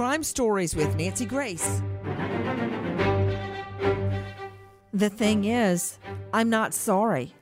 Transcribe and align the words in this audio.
Crime 0.00 0.22
Stories 0.22 0.74
with 0.74 0.96
Nancy 0.96 1.26
Grace. 1.26 1.82
The 4.94 5.10
thing 5.10 5.44
is, 5.44 5.98
I'm 6.32 6.48
not 6.48 6.72
sorry. 6.72 7.34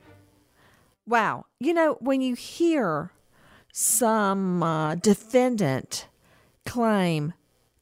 Wow. 1.07 1.45
You 1.61 1.73
know, 1.73 1.95
when 2.01 2.19
you 2.19 2.35
hear 2.35 3.13
some 3.71 4.61
uh, 4.61 4.95
defendant 4.95 6.09
claim, 6.65 7.31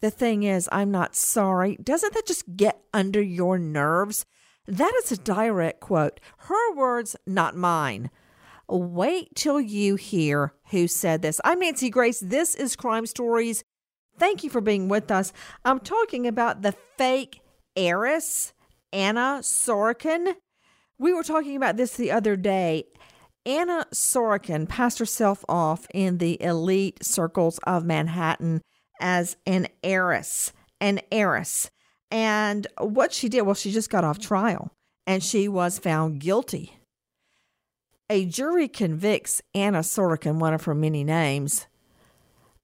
the 0.02 0.12
thing 0.12 0.44
is, 0.44 0.70
I'm 0.72 0.92
not 0.92 1.16
sorry, 1.16 1.78
doesn't 1.78 2.14
that 2.14 2.28
just 2.28 2.56
get 2.56 2.80
under 2.94 3.20
your 3.20 3.58
nerves? 3.58 4.28
That 4.68 4.94
is 5.04 5.12
a 5.12 5.18
direct 5.18 5.80
quote. 5.80 6.20
Her 6.38 6.76
words, 6.76 7.16
not 7.26 7.58
mine. 7.58 8.12
Wait 8.70 9.34
till 9.34 9.60
you 9.60 9.96
hear 9.96 10.54
who 10.70 10.88
said 10.88 11.24
this. 11.24 11.42
I'm 11.44 11.62
Nancy 11.62 11.90
Grace. 11.90 12.20
This 12.20 12.54
is 12.54 12.76
Crime 12.76 13.08
Stories. 13.08 13.64
Thank 14.18 14.44
you 14.44 14.50
for 14.50 14.62
being 14.62 14.88
with 14.88 15.12
us. 15.12 15.32
I'm 15.64 15.80
talking 15.80 16.28
about 16.28 16.62
the 16.62 16.74
fake 16.98 17.42
heiress, 17.76 18.54
Anna 18.92 19.40
Sorokin. 19.42 20.36
We 20.98 21.14
were 21.14 21.24
talking 21.24 21.56
about 21.56 21.78
this 21.78 21.96
the 21.96 22.12
other 22.12 22.36
day. 22.36 22.86
Anna 23.46 23.86
Sorokin 23.94 24.68
passed 24.68 25.00
herself 25.00 25.46
off 25.48 25.88
in 25.94 26.18
the 26.18 26.42
elite 26.42 27.04
circles 27.04 27.60
of 27.64 27.86
Manhattan 27.86 28.62
as 29.00 29.38
an 29.46 29.68
heiress, 29.84 30.52
an 30.82 31.00
heiress. 31.12 31.70
And 32.10 32.68
what 32.80 33.14
she 33.14 33.30
did, 33.30 33.44
well, 33.44 33.56
she 33.56 33.72
just 33.72 33.90
got 33.90 34.04
off 34.04 34.20
trial 34.20 34.72
and 35.06 35.24
she 35.24 35.48
was 35.48 35.80
found 35.80 36.20
guilty. 36.20 36.78
A 38.10 38.26
jury 38.26 38.68
convicts 38.68 39.42
Anna 39.54 39.80
Sorokin, 39.80 40.40
one 40.40 40.54
of 40.54 40.64
her 40.64 40.74
many 40.74 41.04
names, 41.04 41.68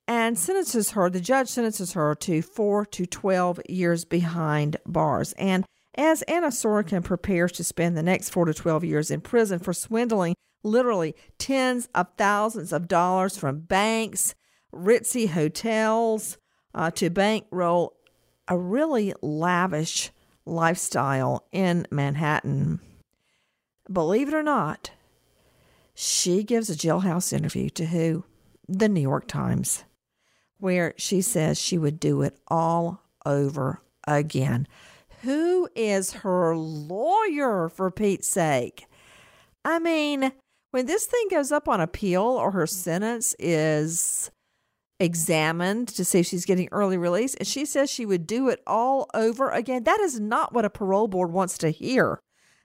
and 0.07 0.37
sentences 0.37 0.91
her, 0.91 1.09
the 1.09 1.21
judge 1.21 1.47
sentences 1.47 1.93
her 1.93 2.13
to 2.15 2.41
four 2.41 2.85
to 2.87 3.05
12 3.05 3.61
years 3.69 4.05
behind 4.05 4.77
bars. 4.85 5.33
And 5.33 5.65
as 5.95 6.23
Anna 6.23 6.47
Sorokin 6.47 7.03
prepares 7.03 7.51
to 7.53 7.63
spend 7.63 7.95
the 7.95 8.03
next 8.03 8.29
four 8.29 8.45
to 8.45 8.53
12 8.53 8.83
years 8.83 9.11
in 9.11 9.21
prison 9.21 9.59
for 9.59 9.73
swindling 9.73 10.35
literally 10.63 11.15
tens 11.37 11.87
of 11.93 12.07
thousands 12.17 12.73
of 12.73 12.87
dollars 12.87 13.37
from 13.37 13.59
banks, 13.59 14.33
ritzy 14.73 15.29
hotels, 15.29 16.37
uh, 16.73 16.89
to 16.91 17.09
bankroll 17.09 17.93
a 18.47 18.57
really 18.57 19.13
lavish 19.21 20.11
lifestyle 20.45 21.45
in 21.51 21.85
Manhattan. 21.91 22.79
Believe 23.91 24.29
it 24.29 24.33
or 24.33 24.43
not, 24.43 24.91
she 25.93 26.43
gives 26.43 26.69
a 26.69 26.75
jailhouse 26.75 27.31
interview 27.31 27.69
to 27.69 27.85
who? 27.85 28.23
The 28.67 28.89
New 28.89 29.01
York 29.01 29.27
Times 29.27 29.83
where 30.63 30.93
she 30.95 31.19
says 31.19 31.59
she 31.59 31.77
would 31.77 31.99
do 31.99 32.21
it 32.21 32.39
all 32.47 33.01
over 33.25 33.81
again. 34.07 34.65
Who 35.23 35.67
is 35.75 36.13
her 36.13 36.55
lawyer, 36.55 37.67
for 37.67 37.91
Pete's 37.91 38.29
sake? 38.29 38.85
I 39.65 39.79
mean, 39.79 40.31
when 40.71 40.85
this 40.85 41.05
thing 41.05 41.27
goes 41.29 41.51
up 41.51 41.67
on 41.67 41.81
appeal 41.81 42.23
or 42.23 42.51
her 42.51 42.65
sentence 42.65 43.35
is 43.39 44.31
examined 45.01 45.89
to 45.89 46.05
see 46.05 46.19
if 46.19 46.27
she's 46.27 46.45
getting 46.45 46.69
early 46.71 46.97
release, 46.97 47.35
and 47.35 47.45
she 47.45 47.65
says 47.65 47.89
she 47.89 48.05
would 48.05 48.25
do 48.25 48.47
it 48.47 48.63
all 48.65 49.09
over 49.13 49.49
again, 49.49 49.83
that 49.83 49.99
is 49.99 50.17
not 50.17 50.53
what 50.53 50.63
a 50.63 50.69
parole 50.69 51.09
board 51.09 51.33
wants 51.33 51.57
to 51.57 51.71
hear. 51.71 52.21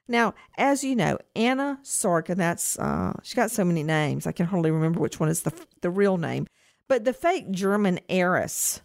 Now, 0.06 0.34
as 0.56 0.84
you 0.84 0.94
know, 0.94 1.18
Anna 1.34 1.80
Sorokin, 1.82 2.36
that's 2.36 2.78
uh, 2.78 3.14
she 3.24 3.34
got 3.34 3.50
so 3.50 3.64
many 3.64 3.82
names, 3.82 4.24
I 4.24 4.32
can 4.32 4.46
hardly 4.46 4.70
remember 4.70 5.00
which 5.00 5.18
one 5.18 5.28
is 5.28 5.42
the 5.42 5.52
the 5.80 5.90
real 5.90 6.16
name. 6.16 6.46
But 6.88 7.04
the 7.04 7.12
fake 7.12 7.50
German 7.50 8.00
heiress, 8.08 8.80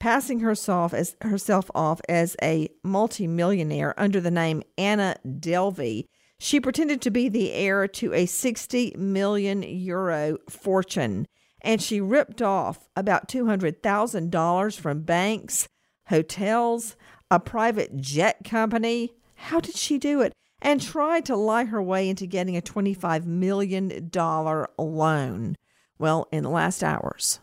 passing 0.00 0.40
herself 0.40 0.92
as 0.92 1.14
herself 1.22 1.70
off 1.72 2.00
as 2.08 2.36
a 2.42 2.68
multimillionaire 2.82 3.98
under 3.98 4.20
the 4.20 4.30
name 4.30 4.64
Anna 4.76 5.16
Delvey, 5.24 6.06
she 6.40 6.58
pretended 6.58 7.00
to 7.02 7.10
be 7.12 7.28
the 7.28 7.52
heir 7.52 7.86
to 7.86 8.12
a 8.12 8.26
60 8.26 8.96
million 8.98 9.62
euro 9.62 10.38
fortune, 10.50 11.28
and 11.60 11.80
she 11.80 12.00
ripped 12.00 12.42
off 12.42 12.88
about 12.96 13.28
$200,000 13.28 14.80
from 14.80 15.02
banks, 15.02 15.68
hotels, 16.08 16.96
a 17.30 17.38
private 17.38 17.96
jet 17.98 18.38
company. 18.44 19.12
How 19.36 19.60
did 19.60 19.76
she 19.76 19.98
do 19.98 20.20
it? 20.22 20.32
And 20.60 20.82
tried 20.82 21.24
to 21.26 21.36
lie 21.36 21.66
her 21.66 21.80
way 21.80 22.08
into 22.08 22.26
getting 22.26 22.56
a 22.56 22.60
$25 22.60 23.24
million 23.24 24.10
loan. 24.12 25.56
Well, 26.02 26.26
in 26.32 26.42
the 26.42 26.50
last 26.50 26.82
hours, 26.82 27.38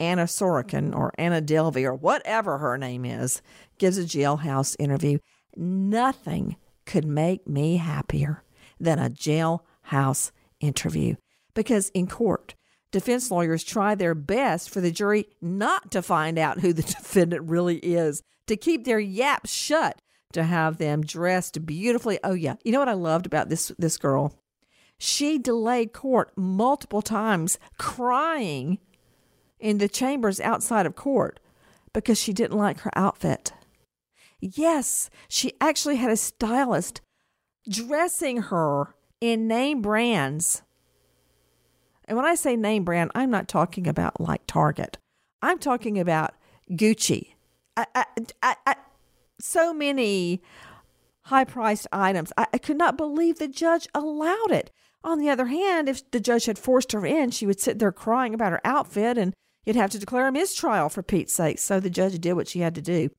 Anna 0.00 0.22
Sorokin 0.22 0.96
or 0.96 1.12
Anna 1.18 1.42
Delvey 1.42 1.84
or 1.84 1.94
whatever 1.94 2.56
her 2.56 2.78
name 2.78 3.04
is 3.04 3.42
gives 3.76 3.98
a 3.98 4.04
jailhouse 4.04 4.76
interview. 4.78 5.18
Nothing 5.54 6.56
could 6.86 7.04
make 7.04 7.46
me 7.46 7.76
happier 7.76 8.42
than 8.80 8.98
a 8.98 9.10
jailhouse 9.10 10.30
interview 10.58 11.16
because 11.52 11.90
in 11.90 12.06
court, 12.06 12.54
defense 12.92 13.30
lawyers 13.30 13.62
try 13.62 13.94
their 13.94 14.14
best 14.14 14.70
for 14.70 14.80
the 14.80 14.90
jury 14.90 15.26
not 15.42 15.90
to 15.90 16.00
find 16.00 16.38
out 16.38 16.60
who 16.60 16.72
the 16.72 16.80
defendant 16.96 17.46
really 17.46 17.76
is, 17.76 18.22
to 18.46 18.56
keep 18.56 18.86
their 18.86 19.00
yaps 19.00 19.52
shut, 19.52 20.00
to 20.32 20.44
have 20.44 20.78
them 20.78 21.02
dressed 21.02 21.66
beautifully. 21.66 22.18
Oh 22.24 22.32
yeah, 22.32 22.54
you 22.64 22.72
know 22.72 22.78
what 22.78 22.88
I 22.88 22.94
loved 22.94 23.26
about 23.26 23.50
this 23.50 23.70
this 23.78 23.98
girl? 23.98 24.34
She 24.98 25.38
delayed 25.38 25.92
court 25.92 26.32
multiple 26.36 27.02
times, 27.02 27.58
crying 27.78 28.78
in 29.58 29.78
the 29.78 29.88
chambers 29.88 30.40
outside 30.40 30.86
of 30.86 30.96
court 30.96 31.40
because 31.92 32.18
she 32.20 32.32
didn't 32.32 32.58
like 32.58 32.80
her 32.80 32.90
outfit. 32.96 33.52
Yes, 34.40 35.10
she 35.28 35.52
actually 35.60 35.96
had 35.96 36.10
a 36.10 36.16
stylist 36.16 37.00
dressing 37.68 38.42
her 38.42 38.94
in 39.20 39.48
name 39.48 39.82
brands. 39.82 40.62
And 42.04 42.16
when 42.16 42.26
I 42.26 42.34
say 42.34 42.56
name 42.56 42.84
brand, 42.84 43.10
I'm 43.14 43.30
not 43.30 43.48
talking 43.48 43.86
about 43.86 44.20
like 44.20 44.46
Target. 44.46 44.98
I'm 45.42 45.58
talking 45.58 45.98
about 45.98 46.34
Gucci. 46.70 47.34
I, 47.76 47.86
I, 48.42 48.56
I, 48.66 48.76
so 49.40 49.74
many 49.74 50.42
high 51.22 51.44
priced 51.44 51.86
items. 51.92 52.32
I, 52.36 52.58
could 52.58 52.78
not 52.78 52.96
believe 52.96 53.38
the 53.38 53.48
judge 53.48 53.88
allowed 53.94 54.50
it. 54.50 54.70
On 55.04 55.18
the 55.18 55.30
other 55.30 55.46
hand, 55.46 55.88
if 55.88 56.10
the 56.10 56.20
judge 56.20 56.46
had 56.46 56.58
forced 56.58 56.92
her 56.92 57.06
in, 57.06 57.30
she 57.30 57.46
would 57.46 57.60
sit 57.60 57.78
there 57.78 57.92
crying 57.92 58.34
about 58.34 58.52
her 58.52 58.60
outfit 58.64 59.16
and, 59.16 59.34
You'd 59.66 59.76
have 59.76 59.90
to 59.90 59.98
declare 59.98 60.28
a 60.28 60.32
mistrial 60.32 60.88
for 60.88 61.02
Pete's 61.02 61.32
sake, 61.32 61.58
so 61.58 61.80
the 61.80 61.90
judge 61.90 62.20
did 62.20 62.34
what 62.34 62.46
she 62.46 62.60
had 62.60 62.76
to 62.76 62.80
do. 62.80 63.10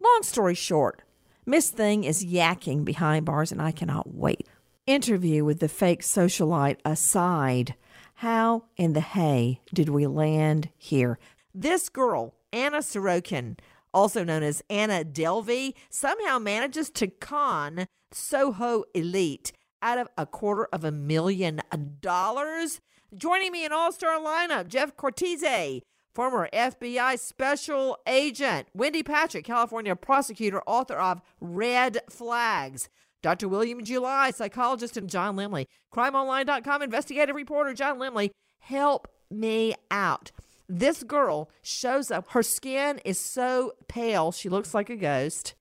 Long 0.00 0.22
story 0.22 0.56
short, 0.56 1.02
Miss 1.46 1.70
Thing 1.70 2.02
is 2.02 2.24
yakking 2.24 2.84
behind 2.84 3.24
bars, 3.24 3.52
and 3.52 3.62
I 3.62 3.70
cannot 3.70 4.12
wait. 4.12 4.48
Interview 4.84 5.44
with 5.44 5.60
the 5.60 5.68
fake 5.68 6.02
socialite 6.02 6.78
aside, 6.84 7.76
how 8.14 8.64
in 8.76 8.94
the 8.94 9.00
hay 9.00 9.60
did 9.72 9.88
we 9.90 10.08
land 10.08 10.70
here? 10.76 11.20
This 11.54 11.88
girl, 11.88 12.34
Anna 12.52 12.78
Sorokin, 12.78 13.58
also 13.94 14.24
known 14.24 14.42
as 14.42 14.62
Anna 14.68 15.04
Delvey, 15.04 15.74
somehow 15.88 16.40
manages 16.40 16.90
to 16.90 17.06
con 17.06 17.86
Soho 18.10 18.82
Elite 18.92 19.52
out 19.82 19.98
of 19.98 20.08
a 20.16 20.24
quarter 20.24 20.66
of 20.72 20.84
a 20.84 20.92
million 20.92 21.60
dollars. 22.00 22.80
Joining 23.14 23.52
me 23.52 23.64
in 23.64 23.72
all 23.72 23.92
star 23.92 24.18
lineup, 24.18 24.68
Jeff 24.68 24.96
Cortese, 24.96 25.82
former 26.14 26.48
FBI 26.52 27.18
special 27.18 27.98
agent, 28.06 28.68
Wendy 28.72 29.02
Patrick, 29.02 29.44
California 29.44 29.94
prosecutor, 29.94 30.62
author 30.66 30.94
of 30.94 31.20
Red 31.40 31.98
Flags. 32.08 32.88
Dr. 33.22 33.48
William 33.48 33.84
July, 33.84 34.30
psychologist, 34.32 34.96
and 34.96 35.08
John 35.08 35.36
Lemley, 35.36 35.66
crimeonline.com 35.94 36.82
investigative 36.82 37.36
reporter 37.36 37.72
John 37.72 37.98
Lemley. 37.98 38.30
Help 38.58 39.08
me 39.30 39.74
out. 39.90 40.32
This 40.68 41.02
girl 41.02 41.50
shows 41.62 42.10
up. 42.10 42.30
Her 42.30 42.42
skin 42.42 43.00
is 43.04 43.18
so 43.18 43.72
pale, 43.88 44.32
she 44.32 44.48
looks 44.48 44.74
like 44.74 44.90
a 44.90 44.96
ghost. 44.96 45.54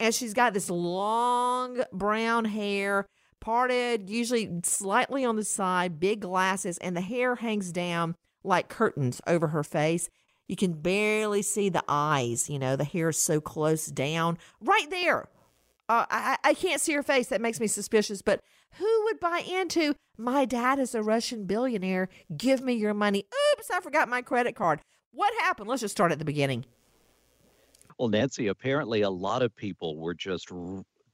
And 0.00 0.14
she's 0.14 0.34
got 0.34 0.54
this 0.54 0.70
long 0.70 1.84
brown 1.92 2.46
hair, 2.46 3.06
parted, 3.44 4.08
usually 4.08 4.48
slightly 4.62 5.22
on 5.22 5.36
the 5.36 5.44
side, 5.44 6.00
big 6.00 6.20
glasses, 6.20 6.78
and 6.78 6.96
the 6.96 7.02
hair 7.02 7.36
hangs 7.36 7.72
down 7.72 8.16
like 8.42 8.70
curtains 8.70 9.20
over 9.26 9.48
her 9.48 9.62
face. 9.62 10.08
You 10.48 10.56
can 10.56 10.72
barely 10.72 11.42
see 11.42 11.68
the 11.68 11.84
eyes, 11.86 12.48
you 12.48 12.58
know, 12.58 12.74
the 12.74 12.84
hair 12.84 13.10
is 13.10 13.22
so 13.22 13.42
close 13.42 13.86
down. 13.86 14.38
Right 14.62 14.88
there, 14.88 15.28
uh, 15.90 16.06
I, 16.08 16.38
I 16.42 16.54
can't 16.54 16.80
see 16.80 16.94
her 16.94 17.02
face. 17.02 17.26
That 17.26 17.42
makes 17.42 17.60
me 17.60 17.66
suspicious. 17.66 18.22
But 18.22 18.40
who 18.78 19.04
would 19.04 19.20
buy 19.20 19.40
into 19.46 19.94
my 20.16 20.46
dad 20.46 20.78
is 20.78 20.94
a 20.94 21.02
Russian 21.02 21.44
billionaire? 21.44 22.08
Give 22.34 22.62
me 22.62 22.72
your 22.72 22.94
money. 22.94 23.26
Oops, 23.52 23.70
I 23.70 23.80
forgot 23.80 24.08
my 24.08 24.22
credit 24.22 24.56
card. 24.56 24.80
What 25.12 25.34
happened? 25.40 25.68
Let's 25.68 25.82
just 25.82 25.92
start 25.92 26.12
at 26.12 26.18
the 26.18 26.24
beginning. 26.24 26.64
Well, 27.98 28.08
Nancy, 28.08 28.46
apparently 28.46 29.02
a 29.02 29.10
lot 29.10 29.42
of 29.42 29.54
people 29.54 29.98
were 29.98 30.14
just 30.14 30.50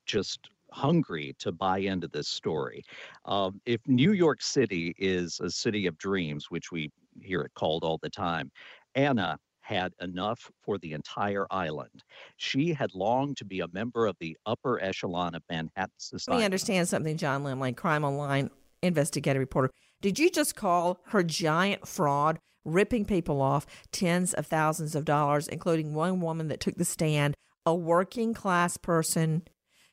just 0.07 0.49
hungry 0.73 1.35
to 1.39 1.53
buy 1.53 1.79
into 1.79 2.09
this 2.09 2.29
story. 2.29 2.83
Um, 3.25 3.61
if 3.67 3.81
New 3.87 4.13
York 4.13 4.43
City 4.43 4.95
is 4.99 5.41
a 5.41 5.51
city 5.51 5.87
of 5.87 5.99
dreams, 5.99 6.51
which 6.51 6.73
we 6.73 6.91
hear 7.21 7.43
it 7.43 7.53
called 7.55 7.85
all 7.85 7.99
the 8.03 8.11
time, 8.11 8.51
Anna 8.95 9.39
had 9.61 9.93
enough 10.01 10.51
for 10.63 10.79
the 10.79 10.93
entire 10.93 11.47
island. 11.51 12.03
She 12.37 12.73
had 12.73 12.95
longed 12.95 13.37
to 13.37 13.45
be 13.45 13.61
a 13.61 13.69
member 13.69 14.07
of 14.07 14.17
the 14.19 14.37
upper 14.47 14.83
echelon 14.83 15.35
of 15.35 15.43
Manhattan 15.49 15.93
society. 15.99 16.37
Let 16.37 16.41
me 16.41 16.45
understand 16.45 16.89
something, 16.89 17.17
John 17.17 17.45
Lemley, 17.45 17.77
Crime 17.77 18.05
Online 18.05 18.51
investigative 18.83 19.41
reporter. 19.41 19.71
Did 20.01 20.19
you 20.19 20.31
just 20.31 20.57
call 20.57 21.01
her 21.09 21.23
giant 21.23 21.87
fraud, 21.87 22.39
ripping 22.65 23.05
people 23.05 23.43
off 23.43 23.67
tens 23.93 24.33
of 24.35 24.47
thousands 24.47 24.95
of 24.95 25.05
dollars, 25.05 25.47
including 25.47 25.95
one 25.95 26.21
woman 26.21 26.49
that 26.49 26.61
took 26.61 26.77
the 26.77 26.85
stand, 26.85 27.35
a 27.67 27.75
working 27.75 28.33
class 28.35 28.77
person 28.77 29.43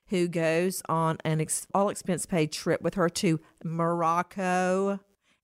who 0.09 0.27
goes 0.27 0.81
on 0.87 1.17
an 1.23 1.41
ex- 1.41 1.67
all 1.73 1.89
expense 1.89 2.25
paid 2.25 2.51
trip 2.51 2.81
with 2.81 2.95
her 2.95 3.09
to 3.09 3.39
Morocco? 3.63 4.99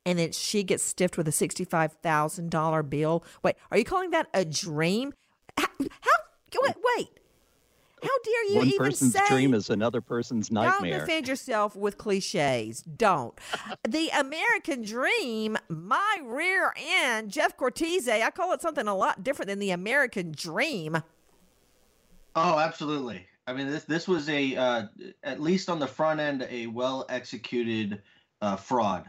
and 0.06 0.20
then 0.20 0.32
she 0.32 0.64
gets 0.64 0.84
stiffed 0.84 1.18
with 1.18 1.28
a 1.28 1.32
$65,000 1.32 2.90
bill. 2.90 3.24
Wait, 3.42 3.56
are 3.72 3.78
you 3.78 3.86
calling 3.86 4.12
that 4.12 4.28
a 4.34 4.44
dream? 4.44 5.14
How, 5.58 5.68
how 5.80 6.62
wait, 6.62 6.76
wait. 6.98 7.10
How 8.04 8.10
dare 8.26 8.46
you 8.50 8.56
One 8.58 8.68
even 8.68 8.78
person's 8.80 9.14
say 9.14 9.28
dream 9.30 9.54
is 9.54 9.70
another 9.70 10.02
person's 10.02 10.52
nightmare. 10.52 10.92
Don't 10.92 11.08
defend 11.08 11.28
yourself 11.28 11.74
with 11.76 11.98
cliches. 11.98 12.82
Don't. 12.82 13.40
the 13.88 14.10
American 14.10 14.84
dream, 14.84 15.58
my 15.70 16.20
rear 16.22 16.74
end, 16.78 17.32
Jeff 17.32 17.56
Cortese, 17.56 18.12
I 18.12 18.30
call 18.32 18.52
it 18.52 18.62
something 18.62 18.88
a 18.88 18.96
lot 18.96 19.24
different 19.24 19.48
than 19.48 19.60
the 19.60 19.72
American 19.72 20.34
dream. 20.34 21.02
Oh, 22.36 22.60
absolutely. 22.60 23.26
I 23.46 23.54
mean, 23.54 23.70
this 23.70 23.84
this 23.84 24.08
was 24.08 24.30
a 24.30 24.56
uh, 24.56 24.84
at 25.24 25.42
least 25.42 25.70
on 25.70 25.80
the 25.80 25.88
front 25.88 26.20
end 26.20 26.48
a 26.50 26.68
well 26.68 27.06
executed 27.10 28.02
uh, 28.42 28.56
fraud. 28.56 29.06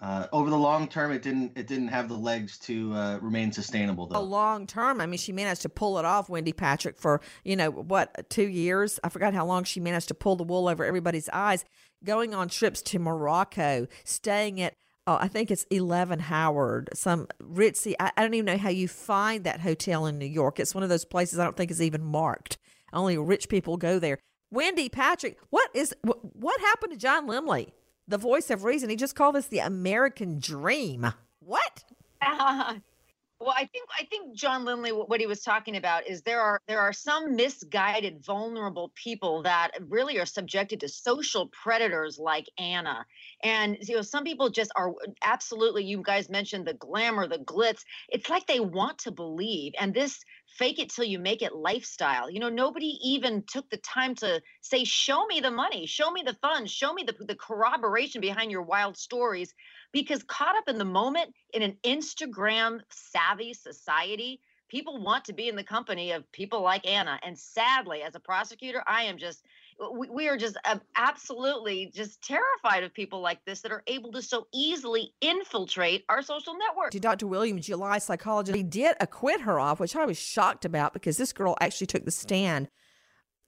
Uh, 0.00 0.28
over 0.32 0.48
the 0.48 0.56
long 0.56 0.86
term, 0.86 1.10
it 1.10 1.22
didn't 1.22 1.52
it 1.56 1.66
didn't 1.66 1.88
have 1.88 2.08
the 2.08 2.16
legs 2.16 2.56
to 2.58 2.92
uh, 2.94 3.18
remain 3.20 3.50
sustainable. 3.50 4.06
Though 4.06 4.20
a 4.20 4.20
long 4.20 4.66
term, 4.66 5.00
I 5.00 5.06
mean, 5.06 5.18
she 5.18 5.32
managed 5.32 5.62
to 5.62 5.68
pull 5.68 5.98
it 5.98 6.04
off, 6.04 6.28
Wendy 6.28 6.52
Patrick, 6.52 6.96
for 6.98 7.20
you 7.44 7.56
know 7.56 7.70
what 7.70 8.30
two 8.30 8.46
years. 8.46 9.00
I 9.02 9.08
forgot 9.08 9.34
how 9.34 9.44
long 9.44 9.64
she 9.64 9.80
managed 9.80 10.08
to 10.08 10.14
pull 10.14 10.36
the 10.36 10.44
wool 10.44 10.68
over 10.68 10.84
everybody's 10.84 11.28
eyes, 11.30 11.64
going 12.04 12.32
on 12.32 12.48
trips 12.48 12.80
to 12.82 12.98
Morocco, 12.98 13.88
staying 14.04 14.60
at. 14.60 14.74
Oh, 15.08 15.16
I 15.18 15.26
think 15.26 15.50
it's 15.50 15.64
11 15.70 16.18
Howard, 16.18 16.90
some 16.92 17.28
ritzy. 17.42 17.94
I, 17.98 18.12
I 18.14 18.22
don't 18.22 18.34
even 18.34 18.44
know 18.44 18.58
how 18.58 18.68
you 18.68 18.86
find 18.88 19.42
that 19.44 19.60
hotel 19.60 20.04
in 20.04 20.18
New 20.18 20.26
York. 20.26 20.60
It's 20.60 20.74
one 20.74 20.84
of 20.84 20.90
those 20.90 21.06
places 21.06 21.38
I 21.38 21.44
don't 21.44 21.56
think 21.56 21.70
is 21.70 21.80
even 21.80 22.04
marked. 22.04 22.58
Only 22.92 23.18
rich 23.18 23.48
people 23.48 23.76
go 23.76 23.98
there. 23.98 24.18
Wendy 24.50 24.88
Patrick, 24.88 25.38
what 25.50 25.70
is 25.74 25.94
what, 26.02 26.60
happened 26.60 26.92
to 26.92 26.98
John 26.98 27.26
Lemley? 27.26 27.72
the 28.08 28.18
voice 28.18 28.50
of 28.50 28.64
reason. 28.64 28.88
He 28.88 28.96
just 28.96 29.14
called 29.14 29.34
this 29.34 29.46
the 29.46 29.60
American 29.60 30.40
dream. 30.40 31.12
What? 31.40 31.84
Uh, 32.22 32.74
well, 33.40 33.54
I 33.54 33.66
think 33.66 33.88
I 33.98 34.04
think 34.04 34.34
John 34.34 34.64
Lemley, 34.64 35.08
what 35.08 35.20
he 35.20 35.26
was 35.26 35.42
talking 35.42 35.76
about 35.76 36.08
is 36.08 36.22
there 36.22 36.40
are 36.40 36.60
there 36.66 36.80
are 36.80 36.92
some 36.92 37.36
misguided, 37.36 38.24
vulnerable 38.24 38.90
people 38.94 39.42
that 39.42 39.72
really 39.88 40.18
are 40.18 40.26
subjected 40.26 40.80
to 40.80 40.88
social 40.88 41.48
predators 41.48 42.18
like 42.18 42.46
Anna, 42.58 43.04
and 43.42 43.76
you 43.82 43.94
know 43.94 44.02
some 44.02 44.24
people 44.24 44.48
just 44.48 44.72
are 44.74 44.92
absolutely. 45.22 45.84
You 45.84 46.02
guys 46.02 46.30
mentioned 46.30 46.66
the 46.66 46.74
glamour, 46.74 47.28
the 47.28 47.38
glitz. 47.38 47.84
It's 48.08 48.30
like 48.30 48.46
they 48.46 48.60
want 48.60 48.98
to 49.00 49.10
believe, 49.10 49.74
and 49.78 49.92
this 49.92 50.24
fake 50.58 50.78
it 50.80 50.90
till 50.90 51.04
you 51.04 51.18
make 51.18 51.40
it 51.40 51.54
lifestyle. 51.54 52.28
You 52.28 52.40
know, 52.40 52.48
nobody 52.48 52.98
even 53.02 53.44
took 53.46 53.70
the 53.70 53.76
time 53.78 54.14
to 54.16 54.42
say, 54.60 54.84
show 54.84 55.24
me 55.26 55.40
the 55.40 55.50
money, 55.50 55.86
show 55.86 56.10
me 56.10 56.22
the 56.22 56.36
funds, 56.42 56.72
show 56.72 56.92
me 56.92 57.04
the, 57.04 57.14
the 57.24 57.36
corroboration 57.36 58.20
behind 58.20 58.50
your 58.50 58.62
wild 58.62 58.96
stories. 58.96 59.54
Because 59.92 60.22
caught 60.24 60.56
up 60.56 60.68
in 60.68 60.76
the 60.76 60.84
moment 60.84 61.32
in 61.54 61.62
an 61.62 61.76
Instagram 61.84 62.80
savvy 62.90 63.54
society, 63.54 64.40
people 64.68 65.02
want 65.02 65.24
to 65.24 65.32
be 65.32 65.48
in 65.48 65.56
the 65.56 65.64
company 65.64 66.12
of 66.12 66.30
people 66.32 66.60
like 66.60 66.86
Anna. 66.86 67.18
And 67.22 67.38
sadly, 67.38 68.02
as 68.02 68.14
a 68.14 68.20
prosecutor, 68.20 68.82
I 68.86 69.04
am 69.04 69.16
just 69.16 69.44
we, 69.92 70.08
we 70.08 70.28
are 70.28 70.36
just 70.36 70.56
absolutely 70.96 71.92
just 71.94 72.20
terrified 72.22 72.82
of 72.82 72.92
people 72.92 73.20
like 73.20 73.38
this 73.44 73.60
that 73.60 73.70
are 73.72 73.82
able 73.86 74.10
to 74.12 74.22
so 74.22 74.46
easily 74.52 75.12
infiltrate 75.20 76.04
our 76.08 76.22
social 76.22 76.54
network. 76.54 76.90
Dr. 76.92 77.26
William 77.26 77.60
July, 77.60 77.98
psychologist, 77.98 78.56
he 78.56 78.62
did 78.62 78.96
acquit 79.00 79.42
her 79.42 79.60
off, 79.60 79.80
which 79.80 79.96
I 79.96 80.04
was 80.04 80.18
shocked 80.18 80.64
about 80.64 80.92
because 80.92 81.16
this 81.16 81.32
girl 81.32 81.56
actually 81.60 81.86
took 81.86 82.04
the 82.04 82.10
stand. 82.10 82.68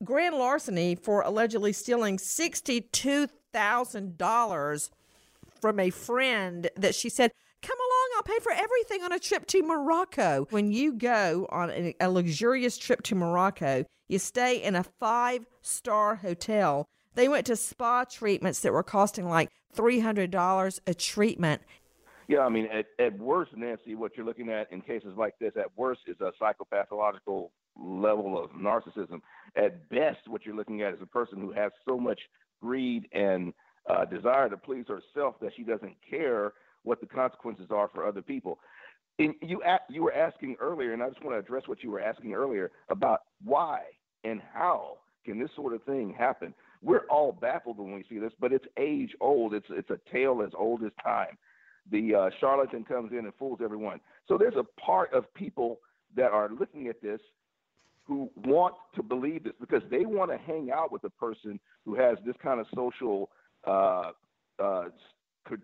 Grand 0.04 0.36
larceny 0.36 0.94
for 0.94 1.22
allegedly 1.22 1.72
stealing 1.72 2.16
$62,000 2.16 4.90
from 5.60 5.80
a 5.80 5.90
friend 5.90 6.70
that 6.76 6.94
she 6.94 7.10
said 7.10 7.32
Come 7.62 7.78
along, 7.78 8.08
I'll 8.16 8.22
pay 8.22 8.38
for 8.42 8.52
everything 8.52 9.02
on 9.02 9.12
a 9.12 9.18
trip 9.18 9.46
to 9.48 9.62
Morocco. 9.62 10.46
When 10.50 10.72
you 10.72 10.94
go 10.94 11.46
on 11.50 11.70
a, 12.00 12.08
luxurious 12.08 12.78
trip 12.78 13.02
to 13.04 13.14
Morocco, 13.14 13.84
you 14.08 14.18
stay 14.18 14.62
in 14.62 14.74
a 14.74 14.82
five 14.82 15.44
star 15.60 16.16
hotel. 16.16 16.86
They 17.14 17.28
went 17.28 17.46
to 17.46 17.56
spa 17.56 18.04
treatments 18.04 18.60
that 18.60 18.72
were 18.72 18.82
costing 18.82 19.28
like 19.28 19.50
$300 19.76 20.80
a 20.86 20.94
treatment. 20.94 21.62
Yeah, 22.28 22.40
I 22.40 22.48
mean, 22.48 22.68
at, 22.72 22.86
at 23.04 23.18
worst, 23.18 23.52
Nancy, 23.56 23.94
what 23.94 24.12
you're 24.16 24.24
looking 24.24 24.48
at 24.48 24.72
in 24.72 24.80
cases 24.80 25.12
like 25.16 25.34
this, 25.38 25.52
at 25.56 25.66
worst, 25.76 26.02
is 26.06 26.16
a 26.20 26.32
psychopathological 26.40 27.50
level 27.76 28.42
of 28.42 28.50
narcissism. 28.52 29.20
At 29.56 29.88
best, 29.90 30.28
what 30.28 30.46
you're 30.46 30.54
looking 30.54 30.80
at 30.82 30.94
is 30.94 31.00
a 31.02 31.06
person 31.06 31.40
who 31.40 31.52
has 31.52 31.72
so 31.86 31.98
much 31.98 32.20
greed 32.62 33.08
and 33.12 33.52
uh, 33.88 34.04
desire 34.04 34.48
to 34.48 34.56
please 34.56 34.86
herself 34.88 35.34
that 35.40 35.52
she 35.56 35.64
doesn't 35.64 35.96
care 36.08 36.52
what 36.82 37.00
the 37.00 37.06
consequences 37.06 37.66
are 37.70 37.88
for 37.88 38.06
other 38.06 38.22
people. 38.22 38.58
And 39.18 39.34
you 39.42 39.62
you 39.88 40.02
were 40.02 40.14
asking 40.14 40.56
earlier, 40.60 40.92
and 40.92 41.02
I 41.02 41.08
just 41.08 41.22
want 41.22 41.34
to 41.34 41.38
address 41.38 41.64
what 41.66 41.82
you 41.82 41.90
were 41.90 42.00
asking 42.00 42.32
earlier 42.32 42.70
about 42.88 43.20
why 43.44 43.82
and 44.24 44.40
how 44.52 44.98
can 45.24 45.38
this 45.38 45.50
sort 45.54 45.74
of 45.74 45.82
thing 45.84 46.14
happen. 46.16 46.54
We're 46.82 47.06
all 47.10 47.32
baffled 47.32 47.78
when 47.78 47.92
we 47.92 48.04
see 48.08 48.18
this, 48.18 48.32
but 48.40 48.52
it's 48.52 48.64
age 48.78 49.14
old. 49.20 49.52
It's 49.52 49.66
it's 49.70 49.90
a 49.90 50.00
tale 50.10 50.42
as 50.44 50.52
old 50.56 50.82
as 50.84 50.92
time. 51.02 51.36
The 51.90 52.14
uh, 52.14 52.30
charlatan 52.40 52.84
comes 52.84 53.12
in 53.12 53.18
and 53.18 53.32
fools 53.38 53.60
everyone. 53.62 54.00
So 54.26 54.38
there's 54.38 54.54
a 54.56 54.64
part 54.80 55.12
of 55.12 55.32
people 55.34 55.80
that 56.16 56.30
are 56.30 56.48
looking 56.48 56.88
at 56.88 57.02
this 57.02 57.20
who 58.04 58.30
want 58.44 58.74
to 58.94 59.02
believe 59.02 59.44
this 59.44 59.52
because 59.60 59.82
they 59.90 60.04
want 60.04 60.30
to 60.30 60.38
hang 60.38 60.70
out 60.70 60.90
with 60.90 61.04
a 61.04 61.10
person 61.10 61.60
who 61.84 61.94
has 61.94 62.16
this 62.24 62.34
kind 62.42 62.58
of 62.58 62.66
social 62.74 63.30
uh, 63.66 64.10
uh, 64.58 64.84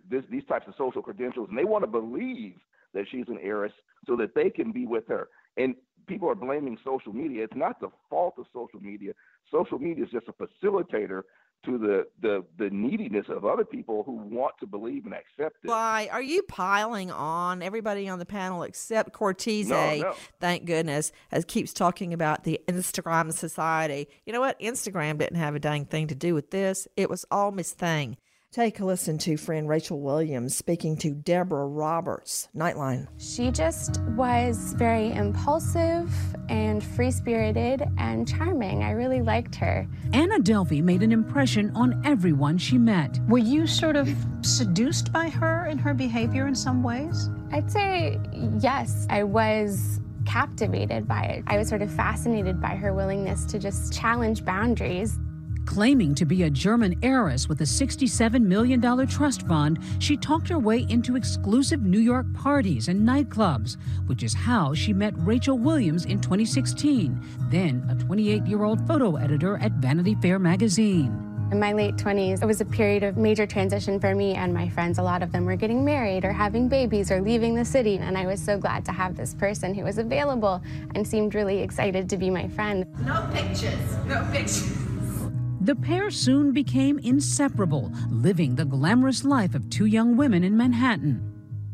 this, 0.08 0.24
these 0.30 0.44
types 0.44 0.66
of 0.68 0.74
social 0.76 1.02
credentials, 1.02 1.48
and 1.48 1.58
they 1.58 1.64
want 1.64 1.84
to 1.84 1.90
believe 1.90 2.54
that 2.94 3.06
she's 3.10 3.28
an 3.28 3.38
heiress 3.42 3.72
so 4.06 4.16
that 4.16 4.34
they 4.34 4.50
can 4.50 4.72
be 4.72 4.86
with 4.86 5.06
her. 5.08 5.28
And 5.56 5.74
people 6.06 6.28
are 6.28 6.34
blaming 6.34 6.78
social 6.84 7.12
media. 7.12 7.44
It's 7.44 7.56
not 7.56 7.80
the 7.80 7.88
fault 8.08 8.34
of 8.38 8.46
social 8.52 8.80
media. 8.80 9.12
Social 9.50 9.78
media 9.78 10.04
is 10.04 10.10
just 10.10 10.26
a 10.28 10.32
facilitator 10.32 11.22
to 11.64 11.78
the, 11.78 12.06
the 12.20 12.44
the 12.58 12.70
neediness 12.70 13.26
of 13.28 13.44
other 13.44 13.64
people 13.64 14.02
who 14.04 14.12
want 14.12 14.54
to 14.60 14.66
believe 14.66 15.04
and 15.04 15.14
accept 15.14 15.56
it. 15.64 15.68
Why 15.68 16.08
are 16.12 16.22
you 16.22 16.42
piling 16.42 17.10
on 17.10 17.62
everybody 17.62 18.08
on 18.08 18.18
the 18.18 18.26
panel 18.26 18.62
except 18.62 19.12
Cortese? 19.12 19.70
No, 19.70 19.96
no. 19.96 20.14
Thank 20.38 20.64
goodness, 20.64 21.12
as 21.32 21.44
keeps 21.44 21.72
talking 21.72 22.12
about 22.12 22.44
the 22.44 22.60
Instagram 22.68 23.32
society. 23.32 24.06
You 24.26 24.32
know 24.32 24.40
what? 24.40 24.60
Instagram 24.60 25.18
didn't 25.18 25.38
have 25.38 25.54
a 25.54 25.58
dang 25.58 25.86
thing 25.86 26.06
to 26.08 26.14
do 26.14 26.34
with 26.34 26.50
this. 26.50 26.86
It 26.96 27.10
was 27.10 27.24
all 27.30 27.50
Miss 27.50 27.72
Thing. 27.72 28.16
Take 28.56 28.80
a 28.80 28.86
listen 28.86 29.18
to 29.18 29.36
friend 29.36 29.68
Rachel 29.68 30.00
Williams 30.00 30.56
speaking 30.56 30.96
to 31.00 31.10
Deborah 31.10 31.66
Roberts, 31.66 32.48
Nightline. 32.56 33.06
She 33.18 33.50
just 33.50 34.00
was 34.16 34.72
very 34.78 35.12
impulsive 35.12 36.10
and 36.48 36.82
free 36.82 37.10
spirited 37.10 37.82
and 37.98 38.26
charming. 38.26 38.82
I 38.82 38.92
really 38.92 39.20
liked 39.20 39.56
her. 39.56 39.86
Anna 40.14 40.38
Delvey 40.38 40.82
made 40.82 41.02
an 41.02 41.12
impression 41.12 41.70
on 41.76 42.00
everyone 42.06 42.56
she 42.56 42.78
met. 42.78 43.18
Were 43.28 43.36
you 43.36 43.66
sort 43.66 43.94
of 43.94 44.08
seduced 44.40 45.12
by 45.12 45.28
her 45.28 45.66
and 45.66 45.78
her 45.78 45.92
behavior 45.92 46.46
in 46.46 46.54
some 46.54 46.82
ways? 46.82 47.28
I'd 47.52 47.70
say 47.70 48.18
yes. 48.58 49.06
I 49.10 49.24
was 49.24 50.00
captivated 50.24 51.06
by 51.06 51.24
it. 51.24 51.44
I 51.46 51.58
was 51.58 51.68
sort 51.68 51.82
of 51.82 51.90
fascinated 51.92 52.58
by 52.58 52.74
her 52.76 52.94
willingness 52.94 53.44
to 53.44 53.58
just 53.58 53.92
challenge 53.92 54.46
boundaries. 54.46 55.18
Claiming 55.66 56.14
to 56.14 56.24
be 56.24 56.44
a 56.44 56.48
German 56.48 56.96
heiress 57.02 57.48
with 57.48 57.60
a 57.60 57.64
$67 57.64 58.40
million 58.40 58.80
trust 59.08 59.46
fund, 59.46 59.80
she 59.98 60.16
talked 60.16 60.48
her 60.48 60.60
way 60.60 60.86
into 60.88 61.16
exclusive 61.16 61.82
New 61.82 61.98
York 61.98 62.24
parties 62.34 62.88
and 62.88 63.06
nightclubs, 63.06 63.76
which 64.06 64.22
is 64.22 64.32
how 64.32 64.72
she 64.72 64.92
met 64.92 65.12
Rachel 65.18 65.58
Williams 65.58 66.04
in 66.04 66.20
2016, 66.20 67.20
then 67.50 67.84
a 67.90 67.96
28 67.96 68.46
year 68.46 68.62
old 68.62 68.86
photo 68.86 69.16
editor 69.16 69.58
at 69.58 69.72
Vanity 69.72 70.14
Fair 70.22 70.38
magazine. 70.38 71.22
In 71.50 71.60
my 71.60 71.72
late 71.72 71.96
20s, 71.96 72.42
it 72.42 72.46
was 72.46 72.60
a 72.60 72.64
period 72.64 73.02
of 73.02 73.16
major 73.16 73.46
transition 73.46 74.00
for 74.00 74.14
me 74.14 74.34
and 74.34 74.54
my 74.54 74.68
friends. 74.68 74.98
A 74.98 75.02
lot 75.02 75.22
of 75.22 75.30
them 75.30 75.44
were 75.44 75.56
getting 75.56 75.84
married 75.84 76.24
or 76.24 76.32
having 76.32 76.68
babies 76.68 77.10
or 77.10 77.20
leaving 77.20 77.54
the 77.54 77.64
city, 77.64 77.96
and 77.96 78.16
I 78.16 78.26
was 78.26 78.40
so 78.40 78.56
glad 78.56 78.84
to 78.86 78.92
have 78.92 79.16
this 79.16 79.34
person 79.34 79.74
who 79.74 79.84
was 79.84 79.98
available 79.98 80.62
and 80.94 81.06
seemed 81.06 81.34
really 81.34 81.58
excited 81.58 82.08
to 82.10 82.16
be 82.16 82.30
my 82.30 82.48
friend. 82.48 82.86
No 83.04 83.28
pictures, 83.32 83.96
no 84.06 84.26
pictures. 84.32 84.85
The 85.66 85.74
pair 85.74 86.12
soon 86.12 86.52
became 86.52 87.00
inseparable, 87.00 87.90
living 88.08 88.54
the 88.54 88.64
glamorous 88.64 89.24
life 89.24 89.56
of 89.56 89.68
two 89.68 89.86
young 89.86 90.16
women 90.16 90.44
in 90.44 90.56
Manhattan. 90.56 91.20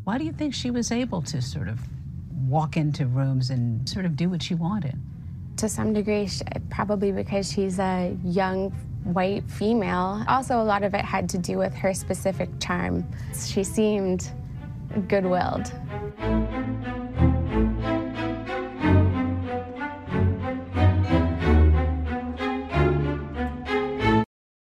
Why 0.03 0.17
do 0.17 0.23
you 0.23 0.31
think 0.31 0.55
she 0.55 0.71
was 0.71 0.91
able 0.91 1.21
to 1.21 1.43
sort 1.43 1.67
of 1.67 1.79
walk 2.49 2.75
into 2.75 3.05
rooms 3.05 3.51
and 3.51 3.87
sort 3.87 4.05
of 4.05 4.15
do 4.15 4.31
what 4.31 4.41
she 4.41 4.55
wanted? 4.55 4.99
To 5.57 5.69
some 5.69 5.93
degree, 5.93 6.27
probably 6.71 7.11
because 7.11 7.51
she's 7.51 7.77
a 7.77 8.17
young 8.23 8.71
white 9.03 9.47
female. 9.47 10.23
Also, 10.27 10.59
a 10.59 10.65
lot 10.65 10.81
of 10.81 10.95
it 10.95 11.05
had 11.05 11.29
to 11.29 11.37
do 11.37 11.59
with 11.59 11.75
her 11.75 11.93
specific 11.93 12.49
charm. 12.59 13.05
She 13.45 13.63
seemed 13.63 14.31
good 15.07 15.27
willed. 15.27 15.71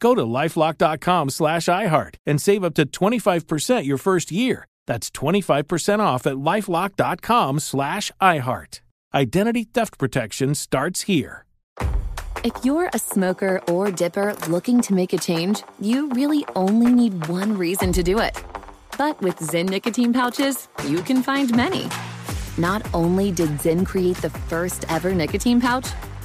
Go 0.00 0.14
to 0.14 0.22
lifelock.com 0.22 1.30
slash 1.30 1.66
iHeart 1.66 2.16
and 2.26 2.40
save 2.40 2.64
up 2.64 2.74
to 2.74 2.86
25% 2.86 3.84
your 3.86 3.98
first 3.98 4.30
year. 4.30 4.66
That's 4.86 5.10
25% 5.10 6.00
off 6.00 6.26
at 6.26 6.34
lifelock.com 6.34 7.60
slash 7.60 8.12
iHeart. 8.20 8.80
Identity 9.14 9.64
theft 9.64 9.98
protection 9.98 10.54
starts 10.54 11.02
here. 11.02 11.44
If 12.42 12.52
you're 12.62 12.90
a 12.92 12.98
smoker 12.98 13.62
or 13.70 13.90
dipper 13.90 14.34
looking 14.48 14.82
to 14.82 14.92
make 14.92 15.14
a 15.14 15.18
change, 15.18 15.62
you 15.80 16.10
really 16.10 16.44
only 16.54 16.92
need 16.92 17.26
one 17.28 17.56
reason 17.56 17.90
to 17.92 18.02
do 18.02 18.18
it. 18.18 18.36
But 18.98 19.18
with 19.22 19.38
Zyn 19.38 19.70
nicotine 19.70 20.12
pouches, 20.12 20.68
you 20.86 21.00
can 21.00 21.22
find 21.22 21.56
many. 21.56 21.88
Not 22.58 22.86
only 22.92 23.32
did 23.32 23.48
Zyn 23.60 23.86
create 23.86 24.18
the 24.18 24.30
first 24.30 24.84
ever 24.90 25.14
nicotine 25.14 25.60
pouch, 25.60 25.88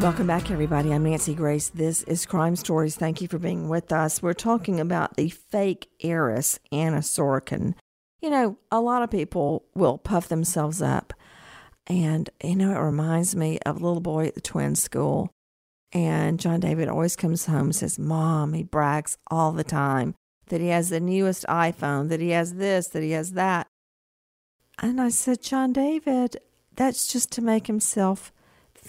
Welcome 0.00 0.28
back, 0.28 0.50
everybody. 0.50 0.94
I'm 0.94 1.04
Nancy 1.04 1.34
Grace. 1.34 1.68
This 1.68 2.04
is 2.04 2.24
Crime 2.24 2.56
Stories. 2.56 2.96
Thank 2.96 3.20
you 3.20 3.28
for 3.28 3.38
being 3.38 3.68
with 3.68 3.92
us. 3.92 4.22
We're 4.22 4.32
talking 4.32 4.80
about 4.80 5.18
the 5.18 5.28
fake 5.28 5.90
heiress, 6.02 6.58
Anna 6.72 7.00
Sorokin. 7.00 7.74
You 8.22 8.30
know, 8.30 8.56
a 8.70 8.80
lot 8.80 9.02
of 9.02 9.10
people 9.10 9.66
will 9.74 9.98
puff 9.98 10.28
themselves 10.28 10.80
up. 10.80 11.12
And, 11.86 12.30
you 12.42 12.56
know, 12.56 12.70
it 12.70 12.78
reminds 12.78 13.36
me 13.36 13.58
of 13.66 13.76
a 13.76 13.84
little 13.84 14.00
boy 14.00 14.28
at 14.28 14.34
the 14.34 14.40
twin 14.40 14.74
school. 14.74 15.30
And 15.92 16.40
John 16.40 16.60
David 16.60 16.88
always 16.88 17.14
comes 17.14 17.44
home 17.44 17.64
and 17.64 17.76
says, 17.76 17.98
Mom, 17.98 18.54
he 18.54 18.62
brags 18.62 19.18
all 19.30 19.52
the 19.52 19.64
time 19.64 20.14
that 20.46 20.62
he 20.62 20.68
has 20.68 20.88
the 20.88 21.00
newest 21.00 21.44
iPhone, 21.46 22.08
that 22.08 22.20
he 22.20 22.30
has 22.30 22.54
this, 22.54 22.88
that 22.88 23.02
he 23.02 23.10
has 23.10 23.32
that. 23.32 23.66
And 24.78 24.98
I 24.98 25.10
said, 25.10 25.42
John 25.42 25.74
David, 25.74 26.38
that's 26.74 27.06
just 27.06 27.30
to 27.32 27.42
make 27.42 27.66
himself 27.66 28.32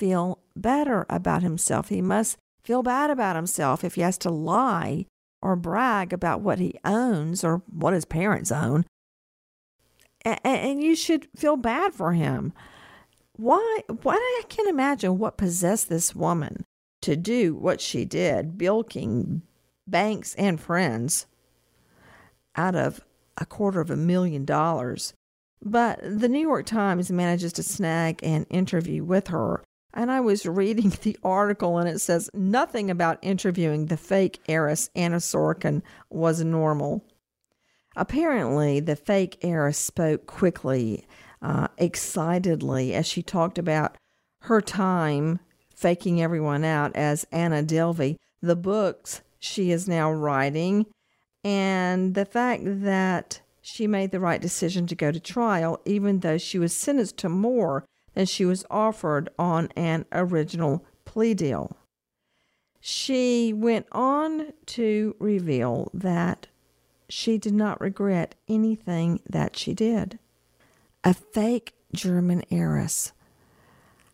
feel 0.01 0.39
better 0.55 1.05
about 1.11 1.43
himself. 1.43 1.89
He 1.89 2.01
must 2.01 2.39
feel 2.63 2.81
bad 2.81 3.11
about 3.11 3.35
himself 3.35 3.83
if 3.83 3.93
he 3.93 4.01
has 4.01 4.17
to 4.17 4.31
lie 4.31 5.05
or 5.43 5.55
brag 5.55 6.11
about 6.11 6.41
what 6.41 6.57
he 6.57 6.73
owns 6.83 7.43
or 7.43 7.61
what 7.71 7.93
his 7.93 8.05
parents 8.05 8.51
own. 8.51 8.83
And 10.25 10.81
you 10.81 10.95
should 10.95 11.27
feel 11.35 11.55
bad 11.55 11.93
for 11.93 12.13
him. 12.13 12.51
Why? 13.37 13.81
Why? 14.01 14.15
I 14.15 14.43
can't 14.49 14.67
imagine 14.67 15.19
what 15.19 15.37
possessed 15.37 15.87
this 15.87 16.15
woman 16.15 16.65
to 17.03 17.15
do 17.15 17.53
what 17.53 17.79
she 17.79 18.03
did, 18.03 18.57
bilking 18.57 19.43
banks 19.85 20.33
and 20.33 20.59
friends 20.59 21.27
out 22.55 22.73
of 22.75 23.01
a 23.37 23.45
quarter 23.45 23.81
of 23.81 23.91
a 23.91 23.95
million 23.95 24.45
dollars. 24.45 25.13
But 25.63 25.99
the 26.01 26.27
New 26.27 26.41
York 26.41 26.65
Times 26.65 27.11
manages 27.11 27.53
to 27.53 27.63
snag 27.63 28.19
an 28.23 28.45
interview 28.49 29.03
with 29.03 29.27
her. 29.27 29.61
And 29.93 30.11
I 30.11 30.21
was 30.21 30.45
reading 30.45 30.93
the 31.01 31.17
article, 31.23 31.77
and 31.77 31.89
it 31.89 31.99
says 31.99 32.29
nothing 32.33 32.89
about 32.89 33.19
interviewing 33.21 33.87
the 33.87 33.97
fake 33.97 34.39
heiress 34.47 34.89
Anna 34.95 35.17
Sorokin 35.17 35.81
was 36.09 36.43
normal. 36.43 37.05
Apparently, 37.95 38.79
the 38.79 38.95
fake 38.95 39.37
heiress 39.41 39.77
spoke 39.77 40.25
quickly, 40.25 41.05
uh, 41.41 41.67
excitedly, 41.77 42.93
as 42.93 43.05
she 43.05 43.21
talked 43.21 43.57
about 43.57 43.97
her 44.43 44.61
time 44.61 45.39
faking 45.75 46.21
everyone 46.21 46.63
out 46.63 46.95
as 46.95 47.25
Anna 47.31 47.63
Delvey, 47.63 48.15
the 48.41 48.55
books 48.55 49.21
she 49.39 49.71
is 49.71 49.87
now 49.87 50.11
writing, 50.11 50.85
and 51.43 52.13
the 52.13 52.25
fact 52.25 52.63
that 52.65 53.41
she 53.61 53.87
made 53.87 54.11
the 54.11 54.19
right 54.19 54.41
decision 54.41 54.87
to 54.87 54.95
go 54.95 55.11
to 55.11 55.19
trial, 55.19 55.79
even 55.85 56.19
though 56.19 56.37
she 56.37 56.59
was 56.59 56.75
sentenced 56.75 57.17
to 57.17 57.29
more 57.29 57.83
than 58.13 58.25
she 58.25 58.45
was 58.45 58.65
offered 58.69 59.29
on 59.37 59.69
an 59.75 60.05
original 60.11 60.85
plea 61.05 61.33
deal. 61.33 61.77
She 62.79 63.53
went 63.53 63.87
on 63.91 64.53
to 64.67 65.15
reveal 65.19 65.91
that 65.93 66.47
she 67.07 67.37
did 67.37 67.53
not 67.53 67.79
regret 67.79 68.35
anything 68.47 69.21
that 69.29 69.55
she 69.55 69.73
did. 69.73 70.17
A 71.03 71.13
fake 71.13 71.73
German 71.93 72.43
heiress. 72.49 73.11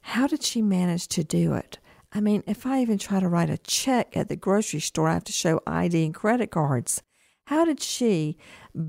How 0.02 0.28
did 0.28 0.44
she 0.44 0.62
manage 0.62 1.08
to 1.10 1.24
do 1.24 1.54
it? 1.54 1.80
I 2.14 2.22
mean, 2.22 2.44
if 2.48 2.66
I 2.66 2.82
even 2.82 2.98
try 2.98 3.20
to 3.20 3.28
write 3.28 3.50
a 3.50 3.58
check 3.58 4.16
at 4.16 4.30
the 4.30 4.36
grocery 4.36 4.80
store, 4.80 5.10
I 5.10 5.14
have 5.14 5.26
to 5.26 5.32
show 5.32 5.62
ID 5.68 6.06
and 6.06 6.14
credit 6.14 6.52
cards. 6.52 7.04
How 7.46 7.66
did 7.66 7.82
she 7.82 8.38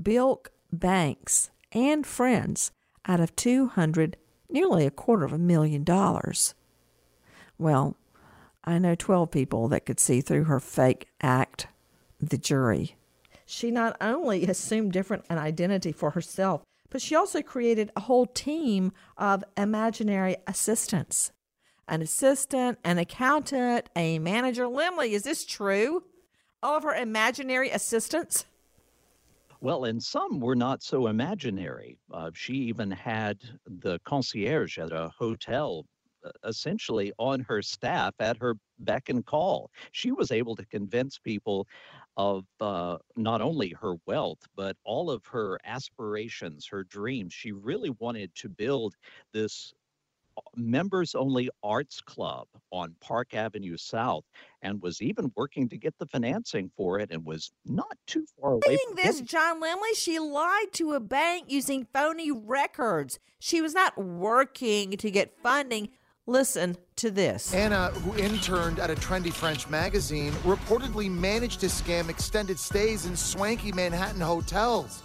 bilk 0.01 0.51
banks 0.71 1.51
and 1.71 2.05
friends 2.05 2.71
out 3.07 3.19
of 3.19 3.35
200, 3.35 4.17
nearly 4.49 4.85
a 4.85 4.91
quarter 4.91 5.25
of 5.25 5.33
a 5.33 5.37
million 5.37 5.83
dollars? 5.83 6.55
Well, 7.57 7.95
I 8.63 8.77
know 8.79 8.95
12 8.95 9.31
people 9.31 9.67
that 9.69 9.85
could 9.85 9.99
see 9.99 10.21
through 10.21 10.45
her 10.45 10.59
fake 10.59 11.07
act, 11.21 11.67
the 12.19 12.37
jury. 12.37 12.95
She 13.45 13.71
not 13.71 13.97
only 13.99 14.45
assumed 14.45 14.91
different 14.91 15.25
an 15.29 15.37
identity 15.37 15.91
for 15.91 16.11
herself, 16.11 16.61
but 16.89 17.01
she 17.01 17.15
also 17.15 17.41
created 17.41 17.91
a 17.95 18.01
whole 18.01 18.25
team 18.25 18.91
of 19.17 19.43
imaginary 19.57 20.37
assistants. 20.47 21.31
An 21.87 22.01
assistant, 22.01 22.77
an 22.83 22.97
accountant, 22.99 23.89
a 23.95 24.19
manager. 24.19 24.65
Lemley, 24.65 25.09
is 25.09 25.23
this 25.23 25.45
true? 25.45 26.03
All 26.61 26.77
of 26.77 26.83
her 26.83 26.93
imaginary 26.93 27.69
assistants? 27.69 28.45
Well, 29.61 29.85
and 29.85 30.01
some 30.01 30.39
were 30.39 30.55
not 30.55 30.83
so 30.83 31.07
imaginary. 31.07 31.97
Uh, 32.11 32.31
she 32.33 32.53
even 32.53 32.91
had 32.91 33.39
the 33.65 33.99
concierge 34.05 34.77
at 34.77 34.91
a 34.91 35.09
hotel 35.17 35.85
essentially 36.45 37.13
on 37.17 37.39
her 37.41 37.61
staff 37.61 38.13
at 38.19 38.37
her 38.37 38.55
beck 38.79 39.09
and 39.09 39.25
call. 39.25 39.71
She 39.91 40.11
was 40.11 40.31
able 40.31 40.55
to 40.55 40.65
convince 40.65 41.17
people 41.17 41.67
of 42.17 42.45
uh, 42.59 42.97
not 43.15 43.41
only 43.41 43.69
her 43.81 43.95
wealth, 44.05 44.39
but 44.55 44.75
all 44.83 45.09
of 45.09 45.25
her 45.27 45.59
aspirations, 45.65 46.67
her 46.67 46.83
dreams. 46.83 47.33
She 47.33 47.51
really 47.51 47.91
wanted 47.99 48.33
to 48.35 48.49
build 48.49 48.95
this 49.33 49.73
uh, 50.37 50.41
members 50.55 51.15
only 51.15 51.49
arts 51.63 52.01
club 52.01 52.47
on 52.71 52.95
Park 53.01 53.33
Avenue 53.33 53.77
South 53.77 54.25
and 54.61 54.81
was 54.81 55.01
even 55.01 55.31
working 55.35 55.69
to 55.69 55.77
get 55.77 55.97
the 55.99 56.05
financing 56.05 56.71
for 56.75 56.99
it 56.99 57.09
and 57.11 57.25
was 57.25 57.51
not 57.65 57.97
too 58.07 58.25
far 58.39 58.53
away 58.53 58.61
Saying 58.65 58.95
this, 58.95 59.21
John 59.21 59.61
Lemley, 59.61 59.95
she 59.95 60.19
lied 60.19 60.71
to 60.73 60.93
a 60.93 60.99
bank 60.99 61.45
using 61.47 61.87
phony 61.93 62.31
records. 62.31 63.19
She 63.39 63.61
was 63.61 63.73
not 63.73 63.97
working 63.97 64.91
to 64.97 65.11
get 65.11 65.37
funding. 65.41 65.89
Listen 66.27 66.75
to 66.97 67.09
this. 67.09 67.53
Anna, 67.55 67.89
who 67.89 68.15
interned 68.17 68.77
at 68.79 68.91
a 68.91 68.95
trendy 68.95 69.33
French 69.33 69.67
magazine, 69.67 70.31
reportedly 70.43 71.09
managed 71.09 71.59
to 71.61 71.65
scam 71.67 72.09
extended 72.09 72.59
stays 72.59 73.05
in 73.07 73.15
swanky 73.15 73.71
Manhattan 73.71 74.21
hotels, 74.21 75.01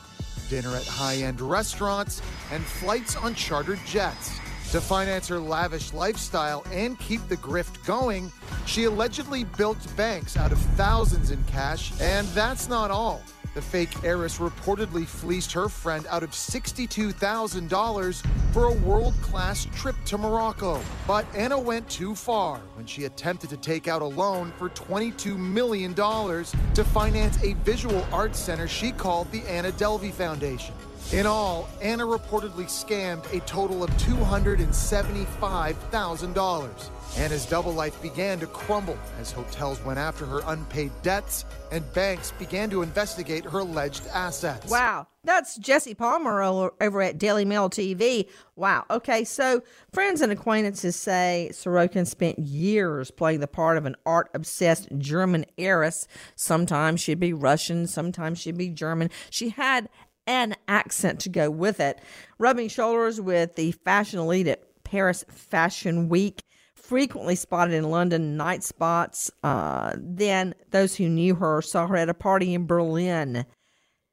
dinner 0.50 0.74
at 0.76 0.84
high 0.84 1.16
end 1.16 1.40
restaurants, 1.40 2.20
and 2.52 2.62
flights 2.62 3.16
on 3.16 3.34
chartered 3.34 3.80
jets. 3.86 4.38
To 4.70 4.80
finance 4.80 5.28
her 5.28 5.38
lavish 5.38 5.92
lifestyle 5.92 6.64
and 6.72 6.98
keep 6.98 7.26
the 7.28 7.36
grift 7.36 7.84
going, 7.86 8.32
she 8.66 8.84
allegedly 8.84 9.44
built 9.44 9.78
banks 9.96 10.36
out 10.36 10.50
of 10.50 10.58
thousands 10.76 11.30
in 11.30 11.42
cash, 11.44 11.92
and 12.00 12.26
that's 12.28 12.68
not 12.68 12.90
all. 12.90 13.22
The 13.54 13.62
fake 13.62 14.02
heiress 14.02 14.38
reportedly 14.38 15.06
fleeced 15.06 15.52
her 15.52 15.68
friend 15.68 16.06
out 16.10 16.24
of 16.24 16.32
$62,000 16.32 18.26
for 18.52 18.64
a 18.64 18.72
world 18.72 19.14
class 19.22 19.68
trip 19.76 19.94
to 20.06 20.18
Morocco. 20.18 20.80
But 21.06 21.24
Anna 21.36 21.56
went 21.58 21.88
too 21.88 22.16
far 22.16 22.58
when 22.74 22.84
she 22.84 23.04
attempted 23.04 23.50
to 23.50 23.56
take 23.56 23.86
out 23.86 24.02
a 24.02 24.06
loan 24.06 24.52
for 24.58 24.70
$22 24.70 25.36
million 25.36 25.94
to 25.94 26.84
finance 26.84 27.40
a 27.44 27.52
visual 27.62 28.04
arts 28.12 28.40
center 28.40 28.66
she 28.66 28.90
called 28.90 29.30
the 29.30 29.42
Anna 29.42 29.70
Delvey 29.70 30.10
Foundation. 30.10 30.74
In 31.14 31.26
all, 31.26 31.68
Anna 31.80 32.04
reportedly 32.04 32.64
scammed 32.64 33.32
a 33.32 33.38
total 33.46 33.84
of 33.84 33.90
$275,000. 33.98 36.90
Anna's 37.16 37.46
double 37.46 37.72
life 37.72 38.02
began 38.02 38.40
to 38.40 38.48
crumble 38.48 38.98
as 39.20 39.30
hotels 39.30 39.80
went 39.84 40.00
after 40.00 40.26
her 40.26 40.40
unpaid 40.46 40.90
debts 41.02 41.44
and 41.70 41.84
banks 41.92 42.32
began 42.32 42.68
to 42.70 42.82
investigate 42.82 43.44
her 43.44 43.60
alleged 43.60 44.04
assets. 44.08 44.68
Wow. 44.68 45.06
That's 45.22 45.56
Jesse 45.56 45.94
Palmer 45.94 46.42
over 46.42 47.00
at 47.00 47.16
Daily 47.16 47.44
Mail 47.46 47.70
TV. 47.70 48.28
Wow. 48.56 48.84
Okay, 48.90 49.24
so 49.24 49.62
friends 49.90 50.20
and 50.20 50.30
acquaintances 50.30 50.96
say 50.96 51.48
Sorokin 51.52 52.06
spent 52.06 52.38
years 52.38 53.10
playing 53.10 53.40
the 53.40 53.46
part 53.46 53.78
of 53.78 53.86
an 53.86 53.96
art 54.04 54.28
obsessed 54.34 54.88
German 54.98 55.46
heiress. 55.56 56.06
Sometimes 56.36 57.00
she'd 57.00 57.20
be 57.20 57.32
Russian, 57.32 57.86
sometimes 57.86 58.38
she'd 58.38 58.58
be 58.58 58.68
German. 58.68 59.08
She 59.30 59.48
had 59.48 59.88
an 60.26 60.54
accent 60.68 61.20
to 61.20 61.28
go 61.28 61.50
with 61.50 61.80
it, 61.80 62.00
rubbing 62.38 62.68
shoulders 62.68 63.20
with 63.20 63.56
the 63.56 63.72
fashion 63.72 64.18
elite 64.18 64.48
at 64.48 64.62
Paris 64.84 65.24
Fashion 65.28 66.08
Week 66.08 66.42
frequently 66.84 67.34
spotted 67.34 67.72
in 67.74 67.90
London 67.90 68.36
night 68.36 68.62
spots. 68.62 69.30
Uh, 69.42 69.94
then 69.96 70.54
those 70.70 70.96
who 70.96 71.08
knew 71.08 71.34
her 71.36 71.62
saw 71.62 71.86
her 71.86 71.96
at 71.96 72.10
a 72.10 72.14
party 72.14 72.52
in 72.54 72.66
Berlin. 72.66 73.46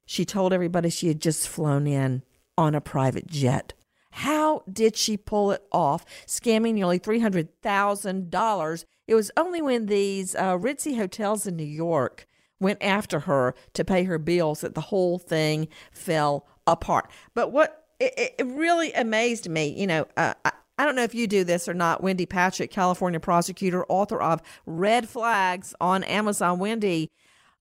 She 0.06 0.24
told 0.26 0.54
everybody 0.54 0.90
she 0.90 1.10
had 1.10 1.22
just 1.22 1.48
flown 1.48 1.86
in 1.86 2.24
on 2.58 2.74
a 2.74 2.82
private 2.82 3.28
jet. 3.28 3.74
How 4.12 4.64
did 4.72 4.98
she 4.98 5.16
pull 5.18 5.52
it 5.52 5.64
off, 5.72 6.06
scamming 6.26 6.74
nearly 6.74 7.00
$300,000? 7.00 8.86
It 9.08 9.16
was 9.16 9.32
only 9.38 9.62
when 9.62 9.86
these 9.86 10.36
uh, 10.36 10.58
ritzy 10.58 10.98
hotels 10.98 11.48
in 11.48 11.56
New 11.56 11.64
York 11.64 12.28
went 12.62 12.82
after 12.82 13.22
her 13.22 13.56
to 13.74 13.84
pay 13.84 14.04
her 14.06 14.18
bills 14.18 14.62
that 14.62 14.76
the 14.76 14.82
whole 14.82 15.20
thing 15.20 15.68
fell 15.92 16.48
apart. 16.66 17.10
But 17.34 17.52
what 17.52 17.86
it, 18.00 18.36
it 18.40 18.46
really 18.46 18.94
amazed 18.94 19.50
me, 19.50 19.68
you 19.78 19.88
know, 19.88 20.08
uh, 20.16 20.34
I, 20.46 20.52
I 20.78 20.86
don't 20.86 20.96
know 20.96 21.04
if 21.04 21.14
you 21.14 21.28
do 21.28 21.44
this 21.44 21.68
or 21.68 21.74
not. 21.74 22.02
Wendy 22.02 22.26
Patrick, 22.26 22.72
California 22.72 23.20
prosecutor, 23.20 23.86
author 23.88 24.22
of 24.22 24.42
Red 24.66 25.10
Flags 25.10 25.76
on 25.82 26.04
Amazon. 26.06 26.58
Wendy, 26.58 27.12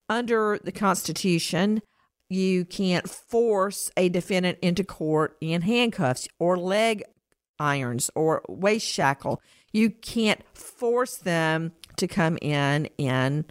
under 0.09 0.59
the 0.63 0.73
Constitution, 0.73 1.83
you 2.31 2.65
can't 2.65 3.09
force 3.11 3.91
a 3.97 4.09
defendant 4.09 4.59
into 4.63 4.85
court 4.85 5.37
in 5.41 5.63
handcuffs 5.63 6.29
or 6.39 6.57
leg 6.57 7.03
irons 7.59 8.11
or 8.15 8.43
waist 8.49 8.87
shackle. 8.87 9.43
You 9.73 9.91
can't 9.91 10.41
force 10.57 11.17
them 11.17 11.73
to 11.97 12.09
come 12.09 12.39
in 12.41 12.87
in 12.97 13.45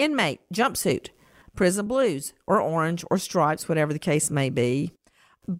inmate 0.00 0.40
jumpsuit, 0.52 1.08
prison 1.54 1.86
blues, 1.86 2.32
or 2.46 2.60
orange 2.60 3.04
or 3.10 3.18
stripes, 3.18 3.68
whatever 3.68 3.92
the 3.92 3.98
case 3.98 4.30
may 4.30 4.50
be. 4.50 4.92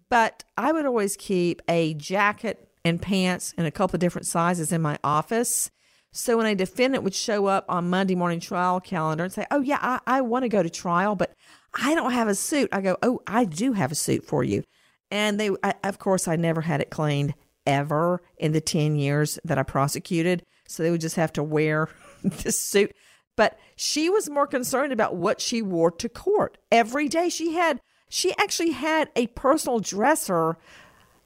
But 0.09 0.43
I 0.57 0.71
would 0.71 0.85
always 0.85 1.15
keep 1.15 1.61
a 1.67 1.93
jacket 1.93 2.67
and 2.83 3.01
pants 3.01 3.53
in 3.57 3.65
a 3.65 3.71
couple 3.71 3.95
of 3.95 3.99
different 3.99 4.27
sizes 4.27 4.71
in 4.71 4.81
my 4.81 4.97
office. 5.03 5.69
So 6.13 6.37
when 6.37 6.45
a 6.45 6.55
defendant 6.55 7.03
would 7.03 7.15
show 7.15 7.45
up 7.45 7.65
on 7.69 7.89
Monday 7.89 8.15
morning 8.15 8.39
trial 8.39 8.79
calendar 8.79 9.23
and 9.23 9.33
say, 9.33 9.45
Oh, 9.51 9.61
yeah, 9.61 9.79
I, 9.81 9.99
I 10.07 10.21
want 10.21 10.43
to 10.43 10.49
go 10.49 10.63
to 10.63 10.69
trial, 10.69 11.15
but 11.15 11.33
I 11.73 11.95
don't 11.95 12.11
have 12.11 12.27
a 12.27 12.35
suit, 12.35 12.69
I 12.71 12.81
go, 12.81 12.97
Oh, 13.01 13.21
I 13.27 13.45
do 13.45 13.73
have 13.73 13.91
a 13.91 13.95
suit 13.95 14.25
for 14.25 14.43
you. 14.43 14.63
And 15.09 15.39
they, 15.39 15.51
I, 15.63 15.73
of 15.83 15.99
course, 15.99 16.27
I 16.27 16.35
never 16.35 16.61
had 16.61 16.81
it 16.81 16.89
cleaned 16.89 17.33
ever 17.65 18.21
in 18.37 18.53
the 18.53 18.61
10 18.61 18.95
years 18.95 19.39
that 19.43 19.57
I 19.57 19.63
prosecuted. 19.63 20.43
So 20.67 20.83
they 20.83 20.91
would 20.91 21.01
just 21.01 21.17
have 21.17 21.33
to 21.33 21.43
wear 21.43 21.89
this 22.23 22.59
suit. 22.59 22.93
But 23.35 23.57
she 23.75 24.09
was 24.09 24.29
more 24.29 24.47
concerned 24.47 24.91
about 24.91 25.15
what 25.15 25.41
she 25.41 25.61
wore 25.61 25.91
to 25.91 26.09
court 26.09 26.57
every 26.71 27.07
day. 27.07 27.29
She 27.29 27.53
had, 27.53 27.79
she 28.09 28.35
actually 28.37 28.71
had 28.71 29.09
a 29.15 29.27
personal 29.27 29.79
dresser 29.79 30.57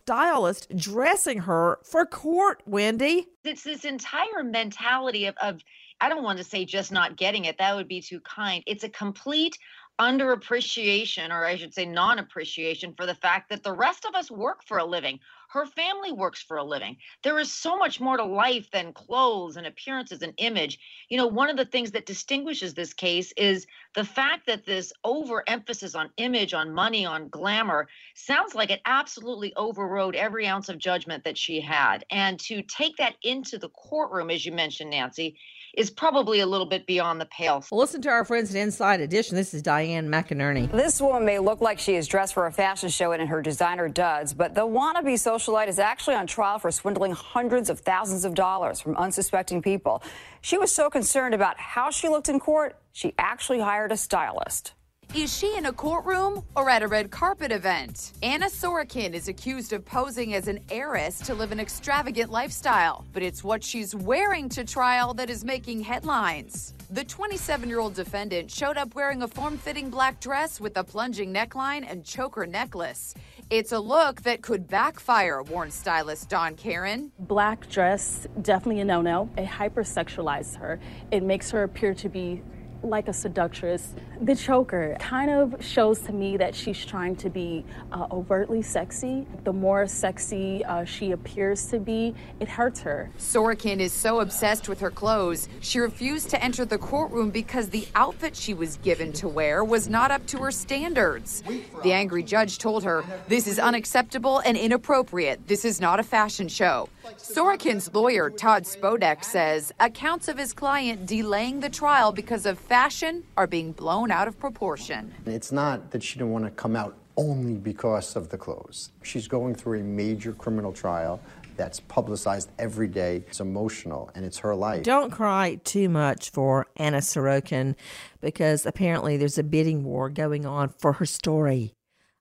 stylist 0.05 0.75
dressing 0.75 1.39
her 1.39 1.79
for 1.83 2.05
court, 2.05 2.61
Wendy. 2.67 3.27
It's 3.43 3.63
this 3.63 3.85
entire 3.85 4.43
mentality 4.43 5.25
of, 5.25 5.35
of 5.41 5.61
I 5.99 6.09
don't 6.09 6.23
want 6.23 6.37
to 6.37 6.43
say 6.43 6.63
just 6.63 6.91
not 6.91 7.17
getting 7.17 7.45
it. 7.45 7.57
That 7.57 7.75
would 7.75 7.87
be 7.87 8.01
too 8.01 8.19
kind. 8.19 8.63
It's 8.67 8.83
a 8.83 8.89
complete 8.89 9.57
under 9.97 10.31
appreciation, 10.31 11.31
or 11.31 11.45
I 11.45 11.55
should 11.55 11.73
say 11.73 11.85
non 11.85 12.19
appreciation, 12.19 12.93
for 12.95 13.05
the 13.05 13.15
fact 13.15 13.49
that 13.49 13.63
the 13.63 13.73
rest 13.73 14.05
of 14.05 14.13
us 14.13 14.29
work 14.29 14.63
for 14.63 14.77
a 14.77 14.85
living. 14.85 15.19
Her 15.55 15.65
family 15.65 16.11
works 16.11 16.43
for 16.43 16.57
a 16.57 16.65
living. 16.65 16.97
There 17.23 17.39
is 17.39 17.49
so 17.49 17.77
much 17.77 18.01
more 18.01 18.17
to 18.17 18.25
life 18.25 18.69
than 18.71 18.91
clothes 18.91 19.55
and 19.55 19.65
appearances 19.65 20.21
and 20.21 20.33
image. 20.37 20.77
You 21.07 21.17
know, 21.17 21.27
one 21.27 21.49
of 21.49 21.55
the 21.55 21.63
things 21.63 21.91
that 21.91 22.05
distinguishes 22.05 22.73
this 22.73 22.93
case 22.93 23.31
is 23.37 23.65
the 23.95 24.03
fact 24.03 24.45
that 24.47 24.65
this 24.65 24.91
overemphasis 25.03 25.95
on 25.95 26.09
image, 26.17 26.53
on 26.53 26.73
money, 26.73 27.05
on 27.05 27.29
glamour 27.29 27.87
sounds 28.13 28.53
like 28.53 28.69
it 28.69 28.81
absolutely 28.85 29.53
overrode 29.55 30.15
every 30.15 30.45
ounce 30.47 30.69
of 30.69 30.77
judgment 30.77 31.23
that 31.23 31.37
she 31.37 31.61
had. 31.61 32.05
And 32.11 32.39
to 32.41 32.61
take 32.63 32.97
that 32.97 33.15
into 33.23 33.57
the 33.57 33.69
courtroom, 33.69 34.29
as 34.29 34.45
you 34.45 34.51
mentioned, 34.51 34.91
Nancy, 34.91 35.37
is 35.77 35.89
probably 35.89 36.39
a 36.39 36.45
little 36.45 36.65
bit 36.65 36.85
beyond 36.85 37.19
the 37.19 37.25
pale. 37.25 37.63
Well, 37.71 37.81
listen 37.81 38.01
to 38.03 38.09
our 38.09 38.23
friends 38.23 38.53
at 38.55 38.61
Inside 38.61 39.01
Edition. 39.01 39.35
This 39.35 39.53
is 39.53 39.61
Diane 39.61 40.07
McInerney. 40.07 40.71
This 40.71 41.01
woman 41.01 41.25
may 41.25 41.39
look 41.39 41.59
like 41.59 41.79
she 41.79 41.95
is 41.95 42.07
dressed 42.07 42.33
for 42.33 42.45
a 42.45 42.51
fashion 42.51 42.89
show 42.89 43.11
and 43.11 43.21
in 43.21 43.27
her 43.27 43.41
designer 43.41 43.89
duds, 43.89 44.33
but 44.33 44.55
the 44.55 44.61
wannabe 44.61 45.15
socialite 45.15 45.67
is 45.67 45.79
actually 45.79 46.15
on 46.15 46.27
trial 46.27 46.59
for 46.59 46.71
swindling 46.71 47.11
hundreds 47.11 47.69
of 47.69 47.79
thousands 47.81 48.23
of 48.23 48.35
dollars 48.35 48.79
from 48.79 48.95
unsuspecting 48.95 49.61
people. 49.61 50.01
She 50.45 50.59
was 50.59 50.71
so 50.71 50.91
concerned 50.91 51.33
about 51.33 51.59
how 51.59 51.89
she 51.89 52.07
looked 52.07 52.29
in 52.29 52.39
court, 52.39 52.75
she 52.93 53.15
actually 53.17 53.61
hired 53.61 53.91
a 53.91 53.97
stylist. 53.97 54.73
Is 55.15 55.33
she 55.33 55.55
in 55.55 55.67
a 55.67 55.71
courtroom 55.71 56.43
or 56.57 56.69
at 56.69 56.83
a 56.83 56.89
red 56.89 57.09
carpet 57.09 57.49
event? 57.49 58.11
Anna 58.21 58.47
Sorokin 58.47 59.13
is 59.13 59.29
accused 59.29 59.71
of 59.71 59.85
posing 59.85 60.33
as 60.33 60.49
an 60.49 60.59
heiress 60.69 61.19
to 61.19 61.33
live 61.33 61.53
an 61.53 61.59
extravagant 61.61 62.31
lifestyle, 62.31 63.05
but 63.13 63.23
it's 63.23 63.41
what 63.41 63.63
she's 63.63 63.95
wearing 63.95 64.49
to 64.49 64.65
trial 64.65 65.13
that 65.13 65.29
is 65.29 65.45
making 65.45 65.79
headlines. 65.79 66.73
The 66.89 67.05
27 67.05 67.69
year 67.69 67.79
old 67.79 67.93
defendant 67.93 68.51
showed 68.51 68.75
up 68.75 68.93
wearing 68.93 69.21
a 69.21 69.27
form 69.29 69.57
fitting 69.57 69.89
black 69.89 70.19
dress 70.19 70.59
with 70.59 70.75
a 70.75 70.83
plunging 70.83 71.33
neckline 71.33 71.89
and 71.89 72.03
choker 72.03 72.45
necklace. 72.45 73.13
It's 73.49 73.71
a 73.71 73.79
look 73.79 74.23
that 74.23 74.41
could 74.41 74.67
backfire, 74.67 75.41
warned 75.43 75.71
stylist 75.71 76.27
Dawn 76.27 76.55
Karen. 76.55 77.13
Black 77.19 77.69
dress, 77.69 78.27
definitely 78.41 78.81
a 78.81 78.85
no 78.85 79.01
no. 79.01 79.29
It 79.37 79.47
hypersexualizes 79.47 80.57
her, 80.57 80.77
it 81.09 81.23
makes 81.23 81.51
her 81.51 81.63
appear 81.63 81.93
to 81.93 82.09
be 82.09 82.43
like 82.85 83.07
a 83.07 83.13
seductress. 83.13 83.93
The 84.21 84.35
choker 84.35 84.95
kind 84.99 85.29
of 85.29 85.55
shows 85.63 85.99
to 86.01 86.13
me 86.13 86.37
that 86.37 86.55
she's 86.55 86.85
trying 86.85 87.17
to 87.17 87.29
be 87.29 87.65
uh, 87.91 88.07
overtly 88.11 88.61
sexy. 88.61 89.27
The 89.43 89.51
more 89.51 89.87
sexy 89.87 90.63
uh, 90.63 90.85
she 90.85 91.11
appears 91.11 91.67
to 91.67 91.79
be, 91.79 92.15
it 92.39 92.47
hurts 92.47 92.79
her. 92.81 93.11
Sorokin 93.17 93.79
is 93.79 93.91
so 93.91 94.21
obsessed 94.21 94.69
with 94.69 94.79
her 94.79 94.89
clothes, 94.89 95.49
she 95.59 95.79
refused 95.79 96.29
to 96.29 96.41
enter 96.41 96.63
the 96.63 96.77
courtroom 96.77 97.29
because 97.29 97.69
the 97.69 97.87
outfit 97.95 98.35
she 98.35 98.53
was 98.53 98.77
given 98.77 99.11
to 99.13 99.27
wear 99.27 99.63
was 99.65 99.89
not 99.89 100.11
up 100.11 100.25
to 100.27 100.37
her 100.37 100.51
standards. 100.51 101.43
The 101.83 101.91
angry 101.91 102.23
judge 102.23 102.57
told 102.57 102.85
her, 102.85 103.03
This 103.27 103.47
is 103.47 103.59
unacceptable 103.59 104.39
and 104.39 104.55
inappropriate. 104.55 105.47
This 105.47 105.65
is 105.65 105.81
not 105.81 105.99
a 105.99 106.03
fashion 106.03 106.47
show. 106.47 106.87
Sorokin's 107.17 107.93
lawyer, 107.93 108.29
Todd 108.29 108.63
Spodek, 108.63 109.23
says 109.23 109.73
accounts 109.79 110.27
of 110.27 110.37
his 110.37 110.53
client 110.53 111.05
delaying 111.05 111.59
the 111.59 111.69
trial 111.69 112.11
because 112.11 112.45
of 112.45 112.57
fashion 112.57 113.23
are 113.35 113.47
being 113.47 113.73
blown 113.73 114.04
out 114.11 114.27
of 114.27 114.39
proportion. 114.39 115.13
It's 115.25 115.51
not 115.51 115.91
that 115.91 116.03
she 116.03 116.19
didn't 116.19 116.31
want 116.31 116.45
to 116.45 116.51
come 116.51 116.75
out 116.75 116.97
only 117.17 117.55
because 117.55 118.15
of 118.15 118.29
the 118.29 118.37
clothes. 118.37 118.91
She's 119.03 119.27
going 119.27 119.55
through 119.55 119.79
a 119.79 119.83
major 119.83 120.33
criminal 120.33 120.73
trial 120.73 121.19
that's 121.55 121.79
publicized 121.79 122.49
every 122.59 122.87
day. 122.87 123.23
It's 123.27 123.39
emotional 123.39 124.11
and 124.15 124.25
it's 124.25 124.39
her 124.39 124.55
life. 124.55 124.83
Don't 124.83 125.11
cry 125.11 125.59
too 125.63 125.89
much 125.89 126.29
for 126.29 126.67
Anna 126.75 126.97
Sorokin 126.97 127.75
because 128.21 128.65
apparently 128.65 129.17
there's 129.17 129.37
a 129.37 129.43
bidding 129.43 129.83
war 129.83 130.09
going 130.09 130.45
on 130.45 130.69
for 130.69 130.93
her 130.93 131.05
story. 131.05 131.73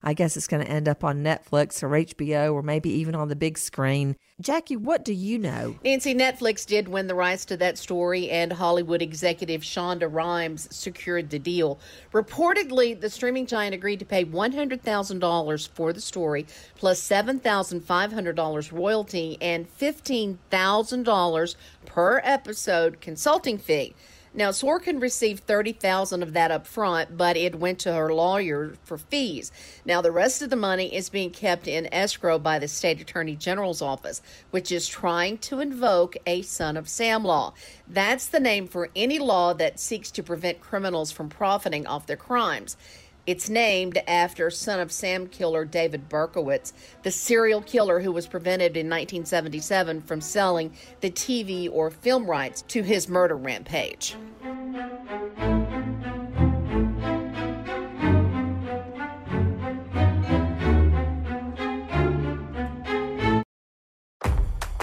I 0.07 0.13
guess 0.13 0.37
it's 0.37 0.47
going 0.47 0.63
to 0.63 0.71
end 0.71 0.87
up 0.87 1.03
on 1.03 1.25
Netflix 1.25 1.83
or 1.83 1.89
HBO 1.89 2.53
or 2.53 2.63
maybe 2.63 2.91
even 2.91 3.15
on 3.15 3.29
the 3.29 3.37
big 3.37 3.57
screen. 3.57 4.17
Jackie, 4.39 4.77
what 4.77 5.03
do 5.03 5.15
you 5.15 5.39
know? 5.39 5.77
Nancy, 5.83 6.15
Netflix 6.15 6.67
did 6.67 6.89
win 6.89 7.07
the 7.07 7.15
rights 7.15 7.47
to 7.47 7.57
that 7.57 7.79
story, 7.79 8.29
and 8.29 8.53
Hollywood 8.53 9.01
executive 9.01 9.63
Shonda 9.63 10.07
Rhimes 10.13 10.69
secured 10.71 11.31
the 11.31 11.39
deal. 11.39 11.79
Reportedly, 12.13 13.01
the 13.01 13.09
streaming 13.09 13.47
giant 13.47 13.75
agreed 13.75 14.01
to 14.01 14.05
pay 14.05 14.27
$100,000 14.27 15.69
for 15.69 15.93
the 15.95 16.01
story, 16.03 16.47
plus 16.75 17.01
$7,500 17.01 18.73
royalty 18.73 19.39
and 19.41 19.67
$15,000 19.79 21.57
per 21.87 22.21
episode 22.25 23.01
consulting 23.01 23.57
fee. 23.57 23.95
Now, 24.37 24.51
Sorkin 24.51 25.01
received 25.01 25.47
30000 25.47 26.21
of 26.21 26.33
that 26.33 26.51
up 26.51 26.67
front, 26.67 27.17
but 27.17 27.37
it 27.37 27.55
went 27.55 27.79
to 27.81 27.93
her 27.95 28.13
lawyer 28.13 28.75
for 28.83 28.99
fees. 28.99 29.53
Now, 29.85 30.01
the 30.01 30.11
rest 30.11 30.43
of 30.43 30.51
the 30.51 30.57
money 30.57 30.93
is 30.93 31.09
being 31.09 31.31
kept 31.31 31.69
in 31.69 31.93
escrow 31.95 32.41
by 32.41 32.59
the 32.59 32.67
state 32.67 33.01
attorney 33.01 33.37
general's 33.37 33.81
office, 33.81 34.23
which 34.51 34.73
is 34.73 34.89
trying 34.89 35.39
to 35.39 35.61
invoke 35.61 36.17
a 36.27 36.43
son 36.43 36.77
of 36.77 36.89
Sam 36.89 37.23
law. 37.23 37.55
That's 37.87 38.27
the 38.27 38.41
name 38.41 38.67
for 38.67 38.91
any 38.97 39.21
law 39.21 39.55
that 39.55 39.79
seeks 39.79 40.11
to 40.11 40.23
prevent 40.25 40.61
criminals 40.61 41.13
from 41.13 41.29
profiting 41.29 41.87
off 41.87 42.07
their 42.07 42.17
crimes. 42.17 42.77
It's 43.27 43.49
named 43.49 43.97
after 44.07 44.51
son 44.51 44.81
of 44.81 44.93
Sam 44.93 45.29
killer 45.29 45.65
David 45.65 46.11
Berkowitz, 46.11 46.75
the 47.05 47.11
serial 47.11 47.63
killer 47.63 48.01
who 48.01 48.13
was 48.13 48.27
prevented 48.27 48.77
in 48.77 48.91
1977 48.91 50.03
from 50.03 50.21
selling 50.21 50.75
the 51.01 51.11
TV 51.11 51.71
or 51.73 51.89
film 51.89 52.27
rights 52.27 52.61
to 52.69 52.83
his 52.83 53.09
murder 53.09 53.35
rampage. 53.35 54.15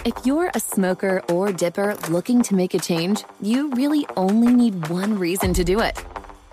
If 0.04 0.26
you're 0.26 0.50
a 0.56 0.60
smoker 0.60 1.22
or 1.30 1.52
dipper 1.52 1.96
looking 2.10 2.42
to 2.42 2.56
make 2.56 2.74
a 2.74 2.80
change, 2.80 3.24
you 3.40 3.70
really 3.72 4.08
only 4.18 4.52
need 4.52 4.88
one 4.88 5.20
reason 5.20 5.54
to 5.54 5.64
do 5.64 5.80
it. 5.80 6.04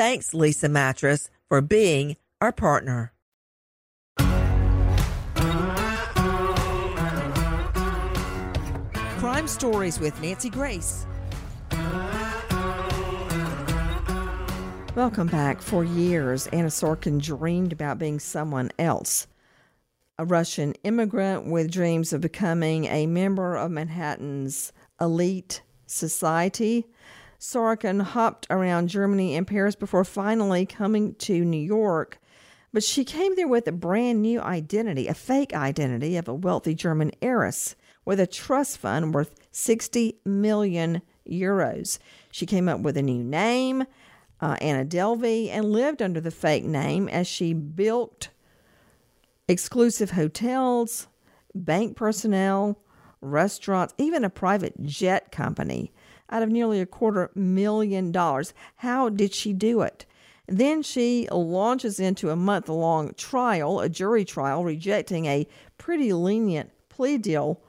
Thanks, 0.00 0.30
Leesa 0.30 0.70
Mattress, 0.70 1.28
for 1.46 1.60
being 1.60 2.16
our 2.40 2.52
partner. 2.52 3.12
Crime 9.18 9.46
Stories 9.46 10.00
with 10.00 10.18
Nancy 10.22 10.48
Grace. 10.48 11.04
Welcome 14.94 15.26
back. 15.26 15.60
For 15.60 15.84
years, 15.84 16.46
Anna 16.46 16.68
Sorokin 16.68 17.20
dreamed 17.20 17.74
about 17.74 17.98
being 17.98 18.18
someone 18.18 18.70
else. 18.78 19.26
A 20.16 20.24
Russian 20.24 20.72
immigrant 20.82 21.44
with 21.44 21.70
dreams 21.70 22.14
of 22.14 22.22
becoming 22.22 22.86
a 22.86 23.04
member 23.04 23.54
of 23.54 23.70
Manhattan's 23.70 24.72
elite 24.98 25.60
society. 25.84 26.86
Sorokin 27.40 28.02
hopped 28.02 28.46
around 28.50 28.88
Germany 28.88 29.34
and 29.34 29.46
Paris 29.46 29.74
before 29.74 30.04
finally 30.04 30.66
coming 30.66 31.14
to 31.14 31.42
New 31.42 31.56
York. 31.56 32.20
But 32.70 32.84
she 32.84 33.02
came 33.02 33.34
there 33.34 33.48
with 33.48 33.66
a 33.66 33.72
brand 33.72 34.20
new 34.20 34.40
identity, 34.40 35.08
a 35.08 35.14
fake 35.14 35.54
identity 35.54 36.18
of 36.18 36.28
a 36.28 36.34
wealthy 36.34 36.74
German 36.74 37.12
heiress 37.22 37.74
with 38.04 38.20
a 38.20 38.26
trust 38.26 38.76
fund 38.76 39.14
worth 39.14 39.34
60 39.52 40.20
million 40.26 41.00
euros. 41.28 41.98
She 42.30 42.44
came 42.44 42.68
up 42.68 42.80
with 42.80 42.98
a 42.98 43.02
new 43.02 43.24
name, 43.24 43.86
uh, 44.42 44.56
Anna 44.60 44.84
Delvey, 44.84 45.48
and 45.48 45.72
lived 45.72 46.02
under 46.02 46.20
the 46.20 46.30
fake 46.30 46.64
name 46.64 47.08
as 47.08 47.26
she 47.26 47.54
built 47.54 48.28
exclusive 49.48 50.10
hotels, 50.10 51.08
bank 51.54 51.96
personnel, 51.96 52.78
restaurants, 53.22 53.94
even 53.96 54.24
a 54.24 54.30
private 54.30 54.82
jet 54.84 55.32
company 55.32 55.90
out 56.30 56.42
of 56.42 56.48
nearly 56.48 56.80
a 56.80 56.86
quarter 56.86 57.30
million 57.34 58.12
dollars. 58.12 58.54
How 58.76 59.08
did 59.08 59.34
she 59.34 59.52
do 59.52 59.82
it? 59.82 60.06
Then 60.46 60.82
she 60.82 61.28
launches 61.30 62.00
into 62.00 62.30
a 62.30 62.36
month 62.36 62.68
long 62.68 63.14
trial, 63.14 63.80
a 63.80 63.88
jury 63.88 64.24
trial, 64.24 64.64
rejecting 64.64 65.26
a 65.26 65.46
pretty 65.78 66.12
lenient 66.12 66.70
plea 66.88 67.18
deal 67.18 67.60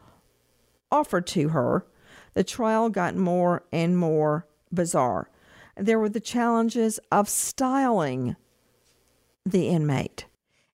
offered 0.91 1.27
to 1.27 1.49
her. 1.49 1.85
The 2.33 2.43
trial 2.43 2.89
got 2.89 3.15
more 3.15 3.63
and 3.71 3.97
more 3.97 4.47
bizarre. 4.73 5.29
There 5.75 5.99
were 5.99 6.09
the 6.09 6.19
challenges 6.19 6.99
of 7.11 7.29
styling 7.29 8.35
the 9.45 9.67
inmate. 9.67 10.25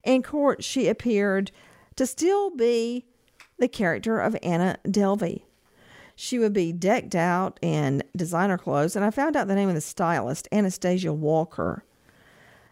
In 0.04 0.24
court, 0.24 0.64
she 0.64 0.88
appeared 0.88 1.52
to 1.96 2.06
still 2.06 2.50
be 2.50 3.06
the 3.60 3.68
character 3.68 4.20
of 4.20 4.38
Anna 4.42 4.78
Delvey. 4.86 5.44
She 6.20 6.40
would 6.40 6.52
be 6.52 6.74
decked 6.74 7.14
out 7.14 7.60
in 7.62 8.02
designer 8.16 8.58
clothes, 8.58 8.96
and 8.96 9.06
I 9.06 9.12
found 9.12 9.36
out 9.36 9.48
the 9.48 9.54
name 9.54 9.70
of 9.70 9.76
the 9.76 9.82
stylist, 9.82 10.48
Anastasia 10.52 11.14
Walker. 11.14 11.84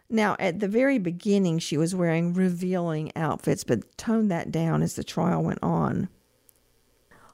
Now, 0.10 0.36
at 0.39 0.62
the 0.62 0.67
very 0.67 0.97
beginning, 0.97 1.60
she 1.60 1.77
was 1.77 1.93
wearing 1.93 2.34
revealing 2.34 3.12
outfits, 3.15 3.63
but 3.63 3.99
toned 3.99 4.31
that 4.31 4.51
down 4.51 4.81
as 4.81 4.95
the 4.95 5.03
trial 5.03 5.43
went 5.43 5.60
on. 5.62 6.10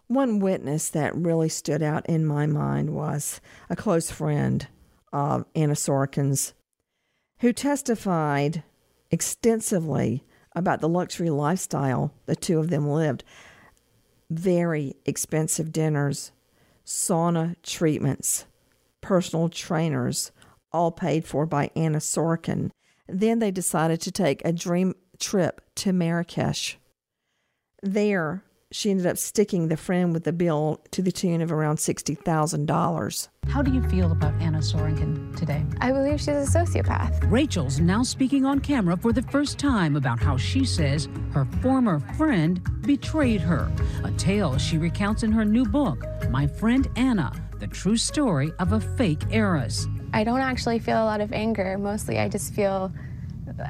One 0.08 0.40
witness 0.40 0.90
that 0.90 1.16
really 1.16 1.48
stood 1.48 1.82
out 1.82 2.06
in 2.08 2.26
my 2.26 2.46
mind 2.46 2.90
was 2.90 3.40
a 3.70 3.78
close 3.78 4.12
friend 4.12 4.68
of 5.14 5.46
Anna 5.56 5.76
Sorokin's, 5.76 6.54
who 7.40 7.54
testified 7.54 8.64
extensively 9.12 10.26
about 10.54 10.82
the 10.82 10.90
luxury 10.90 11.30
lifestyle 11.30 12.14
the 12.26 12.36
two 12.36 12.60
of 12.60 12.70
them 12.70 12.90
lived. 12.90 13.24
Very 14.32 14.96
expensive 15.06 15.74
dinners, 15.74 16.32
sauna 16.86 17.58
treatments, 17.64 18.46
personal 19.02 19.50
trainers, 19.50 20.32
all 20.72 20.90
paid 20.90 21.26
for 21.26 21.46
by 21.46 21.70
Anna 21.76 21.98
Sorokin. 21.98 22.72
Then 23.10 23.40
they 23.40 23.52
decided 23.52 24.00
to 24.00 24.12
take 24.12 24.42
a 24.46 24.54
dream 24.54 24.96
trip 25.20 25.60
to 25.76 25.92
Marrakesh. 25.92 26.78
There, 27.84 28.42
she 28.72 28.90
ended 28.90 29.06
up 29.06 29.18
sticking 29.18 29.68
the 29.68 29.78
friend 29.78 30.14
with 30.14 30.24
the 30.24 30.32
bill 30.32 30.82
to 30.92 31.02
the 31.02 31.12
tune 31.12 31.42
of 31.42 31.52
around 31.52 31.78
$60,000. 31.78 33.28
How 33.50 33.62
do 33.62 33.72
you 33.74 33.84
feel 33.90 34.12
about 34.12 34.34
Anna 34.42 34.60
Sorokin 34.60 35.36
today? 35.36 35.66
I 35.82 35.92
believe 35.92 36.20
she's 36.20 36.30
a 36.30 36.46
sociopath. 36.46 37.30
Rachel's 37.30 37.80
now 37.80 38.04
speaking 38.04 38.46
on 38.46 38.60
camera 38.60 38.96
for 38.96 39.12
the 39.12 39.24
first 39.24 39.60
time 39.60 39.96
about 39.96 40.20
how 40.20 40.38
she 40.38 40.64
says 40.64 41.10
her 41.32 41.46
former 41.62 42.00
friend 42.16 42.62
betrayed 42.82 43.42
her. 43.42 43.70
A 44.04 44.12
tale 44.12 44.58
she 44.58 44.78
recounts 44.78 45.24
in 45.24 45.32
her 45.34 45.44
new 45.44 45.66
book, 45.66 46.06
My 46.30 46.48
Friend 46.48 46.88
Anna 46.96 47.34
The 47.60 47.68
True 47.68 47.98
Story 47.98 48.52
of 48.60 48.72
a 48.72 48.80
Fake 48.80 49.24
Heiress. 49.32 49.88
I 50.14 50.24
don't 50.24 50.42
actually 50.42 50.80
feel 50.80 50.98
a 50.98 51.06
lot 51.06 51.22
of 51.22 51.34
anger. 51.34 51.78
Mostly, 51.78 52.20
I 52.20 52.30
just 52.30 52.54
feel 52.54 52.92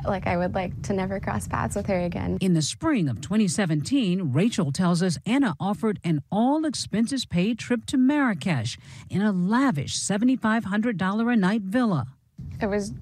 like 0.06 0.28
I 0.28 0.38
would 0.38 0.54
like 0.54 0.82
to 0.84 0.94
never 0.94 1.20
cross 1.20 1.48
paths 1.48 1.76
with 1.76 1.88
her 1.88 2.00
again. 2.00 2.38
In 2.42 2.54
the 2.54 2.62
spring 2.62 3.10
of 3.10 3.22
2017, 3.22 4.32
Rachel 4.32 4.72
tells 4.72 5.02
us 5.02 5.18
Anna 5.26 5.56
offered 5.60 6.00
an 6.04 6.22
all 6.32 6.66
expenses 6.66 7.26
paid 7.26 7.60
trip 7.60 7.86
to 7.88 7.98
Marrakesh 7.98 8.78
in 9.10 9.22
a 9.22 9.32
lavish 9.32 9.98
$7,500 9.98 11.34
a 11.34 11.36
night 11.36 11.62
villa. 11.62 12.08
It 12.62 12.68
was 12.68 12.94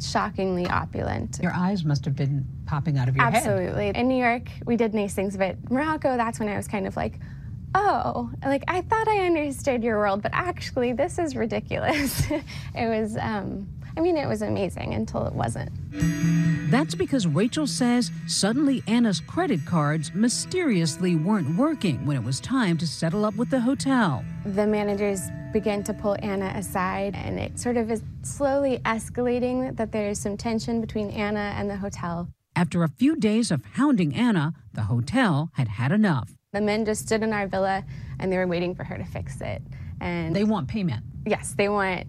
shockingly 0.00 0.66
opulent. 0.66 1.38
Your 1.42 1.52
eyes 1.52 1.84
must 1.84 2.04
have 2.04 2.16
been 2.16 2.46
popping 2.66 2.98
out 2.98 3.08
of 3.08 3.16
your 3.16 3.24
Absolutely. 3.24 3.52
head. 3.52 3.68
Absolutely. 3.68 4.00
In 4.00 4.08
New 4.08 4.22
York, 4.22 4.48
we 4.66 4.76
did 4.76 4.94
nice 4.94 5.14
things, 5.14 5.36
but 5.36 5.70
Morocco, 5.70 6.16
that's 6.16 6.38
when 6.40 6.48
I 6.48 6.56
was 6.56 6.66
kind 6.66 6.86
of 6.86 6.96
like, 6.96 7.14
oh, 7.74 8.30
like 8.44 8.64
I 8.68 8.82
thought 8.82 9.08
I 9.08 9.26
understood 9.26 9.82
your 9.82 9.98
world, 9.98 10.22
but 10.22 10.32
actually, 10.34 10.92
this 10.92 11.18
is 11.18 11.36
ridiculous. 11.36 12.24
it 12.30 12.88
was, 12.88 13.16
um, 13.16 13.68
I 13.96 14.00
mean, 14.00 14.16
it 14.16 14.26
was 14.26 14.42
amazing 14.42 14.94
until 14.94 15.26
it 15.26 15.32
wasn't. 15.34 15.70
That's 16.70 16.94
because 16.94 17.26
Rachel 17.26 17.66
says 17.66 18.10
suddenly 18.26 18.82
Anna's 18.86 19.20
credit 19.20 19.64
cards 19.66 20.14
mysteriously 20.14 21.16
weren't 21.16 21.56
working 21.56 22.06
when 22.06 22.16
it 22.16 22.24
was 22.24 22.40
time 22.40 22.78
to 22.78 22.86
settle 22.86 23.24
up 23.26 23.36
with 23.36 23.50
the 23.50 23.60
hotel. 23.60 24.24
The 24.46 24.66
managers 24.66 25.28
began 25.52 25.84
to 25.84 25.92
pull 25.92 26.16
Anna 26.22 26.50
aside, 26.56 27.14
and 27.14 27.38
it 27.38 27.58
sort 27.58 27.76
of 27.76 27.90
is 27.90 28.02
slowly 28.22 28.78
escalating 28.86 29.76
that 29.76 29.92
there 29.92 30.08
is 30.08 30.18
some 30.18 30.38
tension 30.38 30.80
between 30.80 31.10
Anna 31.10 31.52
and 31.58 31.68
the 31.68 31.76
hotel. 31.76 32.28
After 32.56 32.82
a 32.82 32.88
few 32.88 33.16
days 33.16 33.50
of 33.50 33.62
hounding 33.74 34.14
Anna, 34.14 34.54
the 34.72 34.82
hotel 34.82 35.50
had 35.54 35.68
had 35.68 35.92
enough. 35.92 36.30
The 36.52 36.60
men 36.60 36.84
just 36.84 37.06
stood 37.06 37.22
in 37.22 37.32
our 37.32 37.46
villa 37.46 37.84
and 38.18 38.30
they 38.30 38.36
were 38.36 38.46
waiting 38.46 38.74
for 38.74 38.84
her 38.84 38.96
to 38.98 39.04
fix 39.04 39.40
it. 39.40 39.62
And 40.00 40.34
they 40.36 40.44
want 40.44 40.68
payment. 40.68 41.04
Yes, 41.26 41.54
they 41.56 41.68
want 41.68 42.06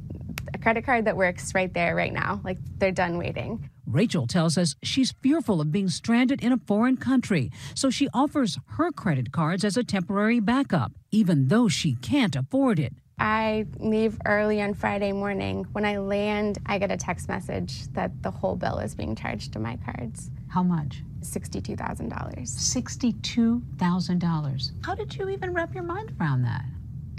a 0.53 0.57
credit 0.57 0.85
card 0.85 1.05
that 1.05 1.15
works 1.17 1.53
right 1.55 1.73
there, 1.73 1.95
right 1.95 2.13
now. 2.13 2.39
Like 2.43 2.57
they're 2.77 2.91
done 2.91 3.17
waiting. 3.17 3.69
Rachel 3.85 4.27
tells 4.27 4.57
us 4.57 4.75
she's 4.81 5.11
fearful 5.21 5.59
of 5.59 5.69
being 5.71 5.89
stranded 5.89 6.41
in 6.43 6.53
a 6.53 6.57
foreign 6.57 6.97
country, 6.97 7.51
so 7.75 7.89
she 7.89 8.07
offers 8.13 8.57
her 8.77 8.91
credit 8.91 9.31
cards 9.31 9.65
as 9.65 9.77
a 9.77 9.83
temporary 9.83 10.39
backup, 10.39 10.93
even 11.11 11.47
though 11.47 11.67
she 11.67 11.95
can't 11.95 12.35
afford 12.35 12.79
it. 12.79 12.93
I 13.19 13.67
leave 13.79 14.17
early 14.25 14.61
on 14.61 14.73
Friday 14.73 15.11
morning. 15.11 15.65
When 15.71 15.85
I 15.85 15.97
land, 15.97 16.57
I 16.65 16.79
get 16.79 16.91
a 16.91 16.97
text 16.97 17.29
message 17.29 17.87
that 17.93 18.23
the 18.23 18.31
whole 18.31 18.55
bill 18.55 18.79
is 18.79 18.95
being 18.95 19.15
charged 19.15 19.53
to 19.53 19.59
my 19.59 19.77
cards. 19.77 20.31
How 20.47 20.63
much? 20.63 21.03
$62,000. 21.21 22.09
$62,000. 22.11 24.85
How 24.85 24.95
did 24.95 25.15
you 25.15 25.29
even 25.29 25.53
wrap 25.53 25.73
your 25.73 25.83
mind 25.83 26.13
around 26.19 26.41
that? 26.43 26.65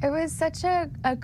It 0.02 0.10
was 0.10 0.30
such 0.32 0.64
a, 0.64 0.90
a 1.04 1.16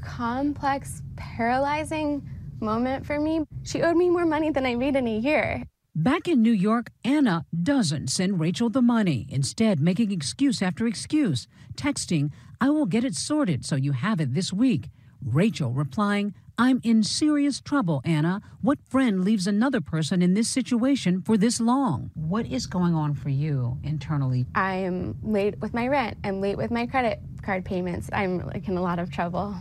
complex, 0.00 1.02
paralyzing 1.16 2.28
moment 2.60 3.06
for 3.06 3.18
me. 3.18 3.44
She 3.62 3.82
owed 3.82 3.96
me 3.96 4.10
more 4.10 4.26
money 4.26 4.50
than 4.50 4.66
I 4.66 4.74
made 4.74 4.96
in 4.96 5.06
a 5.06 5.18
year. 5.18 5.62
Back 5.94 6.28
in 6.28 6.40
New 6.40 6.52
York, 6.52 6.90
Anna 7.04 7.44
doesn't 7.62 8.08
send 8.08 8.40
Rachel 8.40 8.70
the 8.70 8.80
money, 8.80 9.26
instead, 9.28 9.80
making 9.80 10.12
excuse 10.12 10.62
after 10.62 10.86
excuse, 10.86 11.46
texting, 11.74 12.30
I 12.60 12.70
will 12.70 12.86
get 12.86 13.04
it 13.04 13.14
sorted 13.14 13.64
so 13.64 13.76
you 13.76 13.92
have 13.92 14.20
it 14.20 14.34
this 14.34 14.52
week. 14.52 14.90
Rachel 15.22 15.72
replying, 15.72 16.34
I'm 16.56 16.80
in 16.84 17.02
serious 17.02 17.60
trouble, 17.60 18.02
Anna. 18.04 18.42
What 18.60 18.78
friend 18.88 19.24
leaves 19.24 19.46
another 19.46 19.80
person 19.80 20.22
in 20.22 20.34
this 20.34 20.48
situation 20.48 21.22
for 21.22 21.36
this 21.36 21.58
long? 21.58 22.10
What 22.14 22.46
is 22.46 22.66
going 22.66 22.94
on 22.94 23.14
for 23.14 23.30
you 23.30 23.78
internally? 23.82 24.46
I 24.54 24.74
am 24.74 25.16
late 25.22 25.58
with 25.60 25.74
my 25.74 25.88
rent. 25.88 26.18
I'm 26.22 26.40
late 26.40 26.56
with 26.56 26.70
my 26.70 26.86
credit 26.86 27.20
card 27.42 27.64
payments. 27.64 28.10
I'm 28.12 28.46
like 28.46 28.68
in 28.68 28.76
a 28.76 28.82
lot 28.82 28.98
of 28.98 29.10
trouble. 29.10 29.56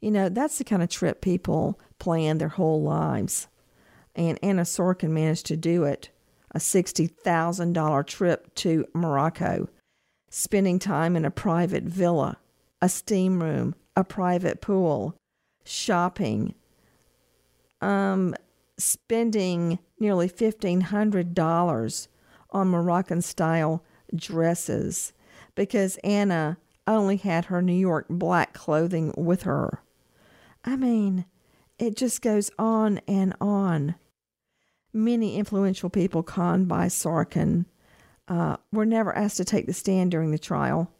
You 0.00 0.10
know, 0.10 0.28
that's 0.28 0.58
the 0.58 0.64
kind 0.64 0.82
of 0.82 0.88
trip 0.88 1.20
people 1.20 1.80
plan 1.98 2.38
their 2.38 2.48
whole 2.48 2.82
lives. 2.82 3.48
And 4.14 4.38
Anna 4.42 4.62
Sorkin 4.62 5.10
managed 5.10 5.46
to 5.46 5.56
do 5.56 5.84
it 5.84 6.10
a 6.54 6.58
$60,000 6.58 8.06
trip 8.06 8.54
to 8.54 8.86
Morocco, 8.94 9.68
spending 10.30 10.78
time 10.78 11.14
in 11.14 11.24
a 11.24 11.30
private 11.30 11.82
villa, 11.84 12.38
a 12.80 12.88
steam 12.88 13.42
room, 13.42 13.74
a 13.94 14.04
private 14.04 14.62
pool, 14.62 15.14
shopping, 15.64 16.54
um, 17.82 18.34
spending 18.78 19.78
nearly 19.98 20.28
$1,500 20.28 22.08
on 22.50 22.68
Moroccan 22.68 23.20
style 23.20 23.84
dresses, 24.14 25.12
because 25.54 25.98
Anna 26.04 26.56
only 26.86 27.16
had 27.16 27.46
her 27.46 27.60
New 27.60 27.74
York 27.74 28.06
black 28.08 28.54
clothing 28.54 29.12
with 29.16 29.42
her. 29.42 29.82
I 30.66 30.74
mean, 30.74 31.24
it 31.78 31.96
just 31.96 32.20
goes 32.20 32.50
on 32.58 33.00
and 33.06 33.34
on. 33.40 33.94
Many 34.92 35.36
influential 35.36 35.88
people 35.88 36.24
conned 36.24 36.66
by 36.66 36.86
Sorokin 36.86 37.66
uh, 38.26 38.56
were 38.72 38.84
never 38.84 39.16
asked 39.16 39.36
to 39.36 39.44
take 39.44 39.66
the 39.66 39.72
stand 39.72 40.10
during 40.10 40.32
the 40.32 40.38
trial. 40.38 40.90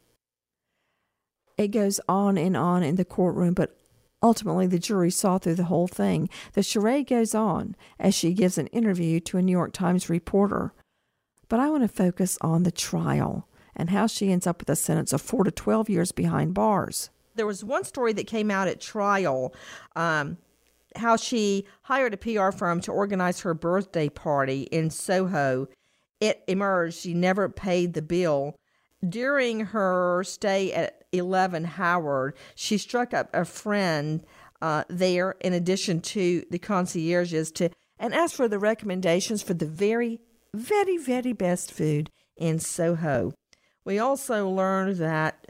It 1.57 1.69
goes 1.69 1.99
on 2.07 2.37
and 2.37 2.55
on 2.55 2.83
in 2.83 2.95
the 2.95 3.03
courtroom, 3.03 3.53
but 3.53 3.77
ultimately 4.23 4.67
the 4.67 4.79
jury 4.79 5.11
saw 5.11 5.37
through 5.37 5.55
the 5.55 5.65
whole 5.65 5.87
thing. 5.87 6.29
The 6.53 6.63
charade 6.63 7.07
goes 7.07 7.35
on 7.35 7.75
as 7.99 8.15
she 8.15 8.33
gives 8.33 8.57
an 8.57 8.67
interview 8.67 9.19
to 9.21 9.37
a 9.37 9.41
New 9.41 9.51
York 9.51 9.73
Times 9.73 10.09
reporter. 10.09 10.73
But 11.49 11.59
I 11.59 11.69
want 11.69 11.83
to 11.83 11.89
focus 11.89 12.37
on 12.41 12.63
the 12.63 12.71
trial 12.71 13.49
and 13.75 13.89
how 13.89 14.07
she 14.07 14.31
ends 14.31 14.47
up 14.47 14.59
with 14.59 14.69
a 14.69 14.75
sentence 14.75 15.11
of 15.11 15.21
four 15.21 15.43
to 15.43 15.51
12 15.51 15.89
years 15.89 16.11
behind 16.11 16.53
bars. 16.53 17.09
There 17.37 17.47
was 17.47 17.63
one 17.63 17.83
story 17.83 18.13
that 18.13 18.27
came 18.27 18.51
out 18.51 18.67
at 18.67 18.81
trial 18.81 19.53
um, 19.95 20.37
how 20.95 21.15
she 21.15 21.65
hired 21.83 22.13
a 22.13 22.17
PR 22.17 22.51
firm 22.51 22.81
to 22.81 22.91
organize 22.91 23.41
her 23.41 23.53
birthday 23.53 24.09
party 24.09 24.63
in 24.63 24.89
Soho. 24.89 25.67
It 26.19 26.43
emerged 26.47 26.97
she 26.97 27.13
never 27.13 27.47
paid 27.47 27.93
the 27.93 28.01
bill. 28.01 28.55
During 29.07 29.67
her 29.67 30.23
stay 30.23 30.73
at 30.73 31.03
11 31.11 31.63
Howard, 31.63 32.35
she 32.55 32.77
struck 32.77 33.13
up 33.13 33.29
a 33.33 33.45
friend 33.45 34.25
uh, 34.61 34.83
there 34.89 35.35
in 35.41 35.53
addition 35.53 36.01
to 36.01 36.43
the 36.49 36.59
concierges 36.59 37.51
to 37.51 37.69
and 37.99 38.13
asked 38.13 38.35
for 38.35 38.47
the 38.47 38.59
recommendations 38.59 39.41
for 39.41 39.53
the 39.53 39.65
very, 39.65 40.19
very, 40.53 40.97
very 40.97 41.33
best 41.33 41.71
food 41.71 42.09
in 42.35 42.59
Soho. 42.59 43.33
We 43.85 43.99
also 43.99 44.49
learned 44.49 44.97
that 44.97 45.47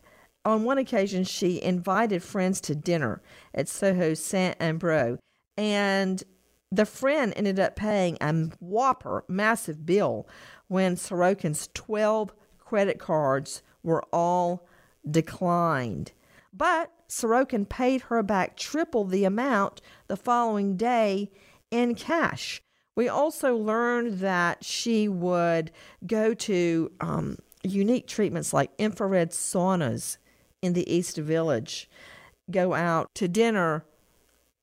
on 0.47 0.63
one 0.63 0.77
occasion 0.77 1.25
she 1.25 1.61
invited 1.61 2.23
friends 2.23 2.61
to 2.61 2.73
dinner 2.73 3.21
at 3.53 3.67
Soho 3.67 4.13
Sant 4.13 4.57
Ambroeus, 4.59 5.19
and 5.57 6.23
the 6.71 6.85
friend 6.85 7.33
ended 7.35 7.59
up 7.59 7.75
paying 7.75 8.17
a 8.21 8.33
whopper, 8.61 9.25
massive 9.27 9.85
bill 9.85 10.25
when 10.69 10.95
Sorokin's 10.95 11.67
12 11.73 12.33
credit 12.59 12.97
cards 12.97 13.61
were 13.83 14.03
all 14.13 14.65
declined. 15.09 16.13
But 16.53 16.93
Sorokin 17.09 17.67
paid 17.67 18.03
her 18.03 18.23
back 18.23 18.55
triple 18.55 19.03
the 19.03 19.25
amount 19.25 19.81
the 20.07 20.15
following 20.15 20.77
day 20.77 21.29
in 21.71 21.93
cash. 21.93 22.61
We 22.95 23.09
also 23.09 23.57
learned 23.57 24.19
that 24.19 24.63
she 24.63 25.09
would 25.09 25.71
go 26.05 26.33
to 26.33 26.91
um, 27.01 27.37
unique 27.63 28.07
treatments 28.07 28.53
like 28.53 28.71
infrared 28.77 29.31
saunas 29.31 30.17
in 30.61 30.73
the 30.73 30.91
East 30.91 31.17
Village, 31.17 31.89
go 32.49 32.73
out 32.73 33.13
to 33.15 33.27
dinner 33.27 33.85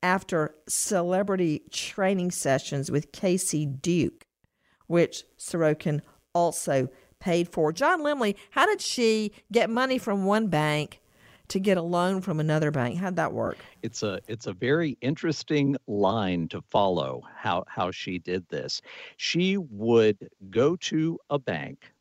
after 0.03 0.55
celebrity 0.67 1.63
training 1.71 2.31
sessions 2.31 2.91
with 2.91 3.11
Kacy 3.11 3.81
Duke, 3.81 4.25
which 4.87 5.23
Sorokin 5.37 6.01
also 6.33 6.89
paid 7.19 7.49
for. 7.49 7.71
John 7.71 8.01
Lemley, 8.01 8.35
how 8.51 8.65
did 8.65 8.81
she 8.81 9.31
get 9.51 9.69
money 9.69 9.97
from 9.97 10.25
one 10.25 10.47
bank 10.47 11.01
to 11.47 11.59
get 11.59 11.77
a 11.77 11.81
loan 11.81 12.21
from 12.21 12.39
another 12.39 12.71
bank? 12.71 12.97
How'd 12.97 13.15
that 13.15 13.33
work? 13.33 13.57
It's 13.81 14.03
a 14.03 14.19
it's 14.27 14.47
a 14.47 14.53
very 14.53 14.97
interesting 15.01 15.75
line 15.87 16.47
to 16.49 16.61
follow 16.61 17.23
how 17.35 17.63
how 17.67 17.91
she 17.91 18.19
did 18.19 18.47
this. 18.49 18.81
She 19.17 19.57
would 19.57 20.29
go 20.49 20.75
to 20.75 21.19
a 21.29 21.39
bank 21.39 21.91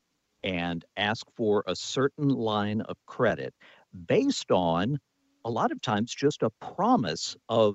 and 0.43 0.85
ask 0.97 1.27
for 1.35 1.65
a 1.67 1.75
certain 1.75 2.29
line 2.29 2.83
of 2.83 2.97
credit 3.07 3.55
based 4.07 4.51
on 4.51 4.99
a 5.45 5.51
lot 5.51 5.73
of 5.73 5.81
times 5.81 6.15
just 6.15 6.43
a 6.43 6.51
promise 6.75 7.37
of 7.49 7.75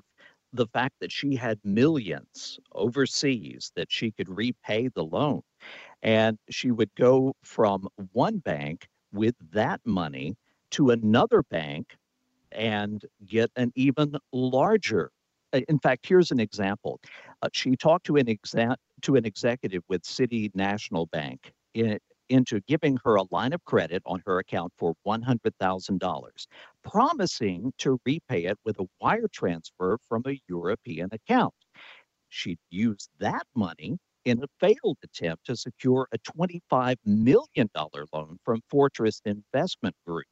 the 0.52 0.66
fact 0.66 0.94
that 1.00 1.12
she 1.12 1.36
had 1.36 1.58
millions 1.64 2.58
overseas 2.72 3.70
that 3.76 3.90
she 3.90 4.10
could 4.10 4.28
repay 4.28 4.88
the 4.88 5.04
loan. 5.04 5.42
And 6.02 6.38
she 6.50 6.70
would 6.70 6.90
go 6.96 7.34
from 7.44 7.88
one 8.12 8.38
bank 8.38 8.88
with 9.12 9.34
that 9.52 9.80
money 9.84 10.36
to 10.72 10.90
another 10.90 11.42
bank 11.50 11.96
and 12.52 13.04
get 13.26 13.50
an 13.56 13.72
even 13.74 14.16
larger. 14.32 15.10
In 15.52 15.78
fact, 15.78 16.06
here's 16.06 16.30
an 16.30 16.40
example. 16.40 17.00
Uh, 17.42 17.48
she 17.52 17.76
talked 17.76 18.06
to 18.06 18.16
an 18.16 18.26
exa- 18.26 18.76
to 19.02 19.16
an 19.16 19.24
executive 19.24 19.82
with 19.88 20.04
City 20.04 20.50
National 20.54 21.06
Bank 21.06 21.52
in, 21.74 21.98
into 22.30 22.60
giving 22.66 22.98
her 23.04 23.16
a 23.16 23.24
line 23.30 23.52
of 23.52 23.64
credit 23.64 24.02
on 24.06 24.22
her 24.24 24.38
account 24.38 24.72
for 24.78 24.94
$100,000, 25.06 26.46
promising 26.84 27.72
to 27.78 28.00
repay 28.06 28.44
it 28.44 28.58
with 28.64 28.78
a 28.80 28.86
wire 29.00 29.28
transfer 29.32 29.98
from 30.08 30.22
a 30.26 30.40
European 30.48 31.10
account. 31.12 31.54
She'd 32.30 32.60
used 32.70 33.10
that 33.18 33.46
money 33.54 33.98
in 34.24 34.42
a 34.42 34.46
failed 34.60 34.98
attempt 35.02 35.46
to 35.46 35.56
secure 35.56 36.06
a 36.12 36.18
$25 36.18 36.96
million 37.04 37.68
loan 38.12 38.38
from 38.44 38.60
Fortress 38.70 39.20
Investment 39.24 39.96
Group. 40.06 40.26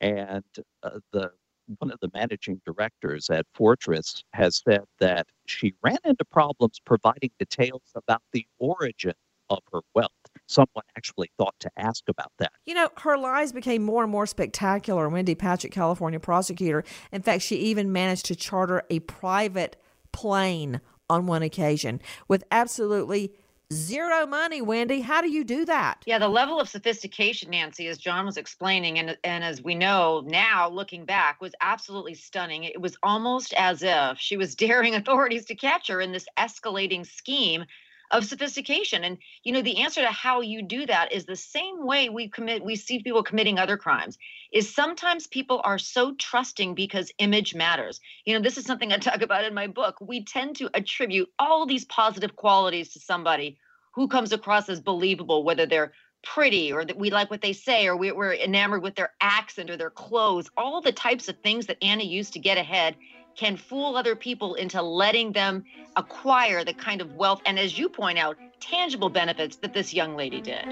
And 0.00 0.44
uh, 0.82 0.98
the 1.12 1.30
one 1.78 1.90
of 1.90 2.00
the 2.00 2.10
managing 2.14 2.60
directors 2.64 3.28
at 3.30 3.46
Fortress 3.54 4.24
has 4.32 4.62
said 4.66 4.84
that 5.00 5.26
she 5.46 5.74
ran 5.82 5.98
into 6.04 6.24
problems 6.24 6.80
providing 6.84 7.30
details 7.38 7.82
about 7.94 8.22
the 8.32 8.46
origin 8.58 9.14
of 9.50 9.60
her 9.72 9.80
wealth. 9.94 10.10
Someone 10.48 10.84
actually 10.96 11.30
thought 11.36 11.54
to 11.60 11.70
ask 11.76 12.04
about 12.08 12.32
that. 12.38 12.52
You 12.64 12.72
know, 12.72 12.88
her 12.98 13.18
lies 13.18 13.52
became 13.52 13.82
more 13.82 14.02
and 14.02 14.10
more 14.10 14.26
spectacular. 14.26 15.08
Wendy 15.08 15.34
Patrick, 15.34 15.72
California 15.72 16.18
prosecutor, 16.18 16.84
in 17.12 17.20
fact, 17.20 17.42
she 17.42 17.56
even 17.56 17.92
managed 17.92 18.24
to 18.26 18.34
charter 18.34 18.82
a 18.88 19.00
private 19.00 19.76
plane 20.10 20.80
on 21.10 21.26
one 21.26 21.42
occasion. 21.42 22.00
With 22.28 22.44
absolutely 22.50 23.32
zero 23.70 24.26
money 24.26 24.62
wendy 24.62 25.02
how 25.02 25.20
do 25.20 25.30
you 25.30 25.44
do 25.44 25.66
that? 25.66 26.02
Yeah 26.06 26.18
the 26.18 26.28
level 26.28 26.58
of 26.58 26.70
sophistication 26.70 27.50
nancy 27.50 27.86
as 27.88 27.98
john 27.98 28.24
was 28.24 28.38
explaining 28.38 28.98
and 28.98 29.18
and 29.24 29.44
as 29.44 29.62
we 29.62 29.74
know 29.74 30.22
now 30.24 30.70
looking 30.70 31.04
back 31.04 31.42
was 31.42 31.54
absolutely 31.60 32.14
stunning. 32.14 32.64
It 32.64 32.80
was 32.80 32.96
almost 33.02 33.52
as 33.54 33.82
if 33.82 34.18
she 34.18 34.38
was 34.38 34.54
daring 34.64 34.94
authorities 34.94 35.44
to 35.46 35.54
catch 35.54 35.88
her 35.88 36.00
in 36.00 36.12
this 36.12 36.26
escalating 36.38 37.06
scheme 37.06 37.66
of 38.10 38.24
sophistication. 38.24 39.04
And 39.04 39.18
you 39.44 39.52
know 39.52 39.62
the 39.62 39.82
answer 39.82 40.00
to 40.02 40.08
how 40.08 40.40
you 40.40 40.62
do 40.62 40.86
that 40.86 41.12
is 41.12 41.24
the 41.24 41.36
same 41.36 41.86
way 41.86 42.08
we 42.08 42.28
commit 42.28 42.64
we 42.64 42.76
see 42.76 43.02
people 43.02 43.22
committing 43.22 43.58
other 43.58 43.76
crimes 43.76 44.18
is 44.52 44.74
sometimes 44.74 45.26
people 45.26 45.60
are 45.64 45.78
so 45.78 46.14
trusting 46.14 46.74
because 46.74 47.12
image 47.18 47.54
matters. 47.54 48.00
You 48.24 48.34
know 48.34 48.42
this 48.42 48.58
is 48.58 48.64
something 48.64 48.92
i 48.92 48.98
talk 48.98 49.22
about 49.22 49.44
in 49.44 49.54
my 49.54 49.66
book. 49.66 49.96
We 50.00 50.24
tend 50.24 50.56
to 50.56 50.70
attribute 50.74 51.28
all 51.38 51.66
these 51.66 51.84
positive 51.84 52.36
qualities 52.36 52.92
to 52.92 53.00
somebody 53.00 53.58
who 53.92 54.08
comes 54.08 54.32
across 54.32 54.68
as 54.68 54.80
believable 54.80 55.44
whether 55.44 55.66
they're 55.66 55.92
pretty 56.22 56.72
or 56.72 56.84
that 56.84 56.98
we 56.98 57.10
like 57.10 57.30
what 57.30 57.40
they 57.40 57.52
say 57.52 57.86
or 57.86 57.96
we, 57.96 58.10
we're 58.10 58.34
enamored 58.34 58.82
with 58.82 58.96
their 58.96 59.12
accent 59.20 59.70
or 59.70 59.76
their 59.76 59.90
clothes 59.90 60.50
all 60.56 60.80
the 60.80 60.90
types 60.90 61.28
of 61.28 61.38
things 61.38 61.66
that 61.66 61.78
anna 61.80 62.02
used 62.02 62.32
to 62.32 62.40
get 62.40 62.58
ahead 62.58 62.96
can 63.38 63.56
fool 63.56 63.96
other 63.96 64.16
people 64.16 64.54
into 64.56 64.82
letting 64.82 65.30
them 65.30 65.64
acquire 65.94 66.64
the 66.64 66.74
kind 66.74 67.00
of 67.00 67.14
wealth 67.14 67.40
and, 67.46 67.56
as 67.56 67.78
you 67.78 67.88
point 67.88 68.18
out, 68.18 68.36
tangible 68.58 69.08
benefits 69.08 69.56
that 69.56 69.72
this 69.72 69.94
young 69.94 70.16
lady 70.16 70.40
did. 70.40 70.64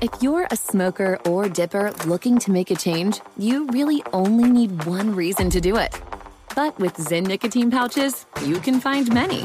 If 0.00 0.22
you're 0.22 0.46
a 0.52 0.56
smoker 0.56 1.18
or 1.26 1.48
dipper 1.48 1.92
looking 2.06 2.38
to 2.38 2.52
make 2.52 2.70
a 2.70 2.76
change, 2.76 3.20
you 3.36 3.66
really 3.68 4.00
only 4.12 4.48
need 4.48 4.84
one 4.84 5.12
reason 5.16 5.50
to 5.50 5.60
do 5.60 5.76
it. 5.76 6.00
But 6.54 6.78
with 6.78 6.94
Zyn 6.94 7.26
nicotine 7.26 7.70
pouches, 7.70 8.26
you 8.44 8.60
can 8.60 8.78
find 8.78 9.12
many. 9.12 9.44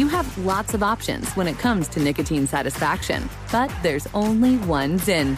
You 0.00 0.08
have 0.08 0.38
lots 0.46 0.72
of 0.72 0.82
options 0.82 1.28
when 1.34 1.46
it 1.46 1.58
comes 1.58 1.86
to 1.88 2.00
nicotine 2.00 2.46
satisfaction, 2.46 3.28
but 3.52 3.70
there's 3.82 4.06
only 4.14 4.56
one 4.56 4.98
Zyn. 4.98 5.36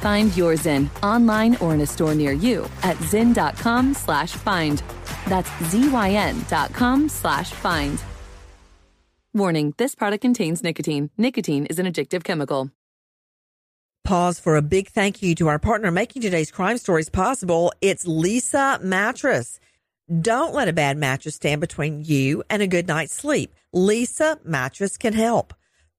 Find 0.00 0.34
your 0.34 0.54
Zyn 0.54 0.88
online 1.02 1.56
or 1.56 1.74
in 1.74 1.82
a 1.82 1.86
store 1.86 2.14
near 2.14 2.32
you 2.32 2.70
at 2.82 2.96
zyn.com 2.96 3.92
slash 3.92 4.32
find. 4.32 4.82
That's 5.26 5.50
Z-Y-N 5.64 6.46
dot 6.48 6.72
com 6.72 7.10
slash 7.10 7.50
find. 7.50 8.02
Warning, 9.34 9.74
this 9.76 9.94
product 9.94 10.22
contains 10.22 10.62
nicotine. 10.62 11.10
Nicotine 11.18 11.66
is 11.66 11.78
an 11.78 11.84
addictive 11.84 12.24
chemical. 12.24 12.70
Pause 14.04 14.40
for 14.40 14.56
a 14.56 14.62
big 14.62 14.88
thank 14.88 15.22
you 15.22 15.34
to 15.34 15.48
our 15.48 15.58
partner 15.58 15.90
making 15.90 16.22
today's 16.22 16.50
crime 16.50 16.78
stories 16.78 17.10
possible. 17.10 17.74
It's 17.82 18.06
Leesa 18.06 18.80
Mattress. 18.80 19.60
Don't 20.08 20.54
let 20.54 20.68
a 20.68 20.72
bad 20.72 20.96
mattress 20.96 21.34
stand 21.34 21.60
between 21.60 22.02
you 22.02 22.42
and 22.48 22.62
a 22.62 22.66
good 22.66 22.88
night's 22.88 23.12
sleep. 23.12 23.54
Leesa 23.74 24.42
Mattress 24.42 24.96
can 24.96 25.12
help. 25.12 25.52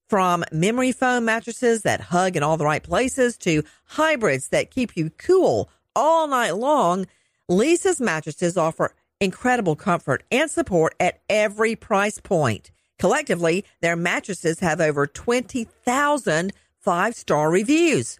From 0.09 0.43
memory 0.51 0.91
foam 0.91 1.25
mattresses 1.25 1.83
that 1.83 2.01
hug 2.01 2.35
in 2.35 2.41
all 2.41 2.57
the 2.57 2.65
right 2.65 2.81
places 2.81 3.37
to 3.39 3.63
hybrids 3.85 4.47
that 4.47 4.71
keep 4.71 4.97
you 4.97 5.11
cool 5.11 5.69
all 5.95 6.27
night 6.27 6.55
long, 6.55 7.05
Leesa's 7.51 8.01
mattresses 8.01 8.57
offer 8.57 8.95
incredible 9.19 9.75
comfort 9.75 10.23
and 10.31 10.49
support 10.49 10.95
at 10.99 11.21
every 11.29 11.75
price 11.75 12.19
point. 12.19 12.71
Collectively, 12.97 13.63
their 13.81 13.95
mattresses 13.95 14.59
have 14.59 14.81
over 14.81 15.05
20,000 15.05 16.51
five 16.79 17.15
star 17.15 17.51
reviews. 17.51 18.19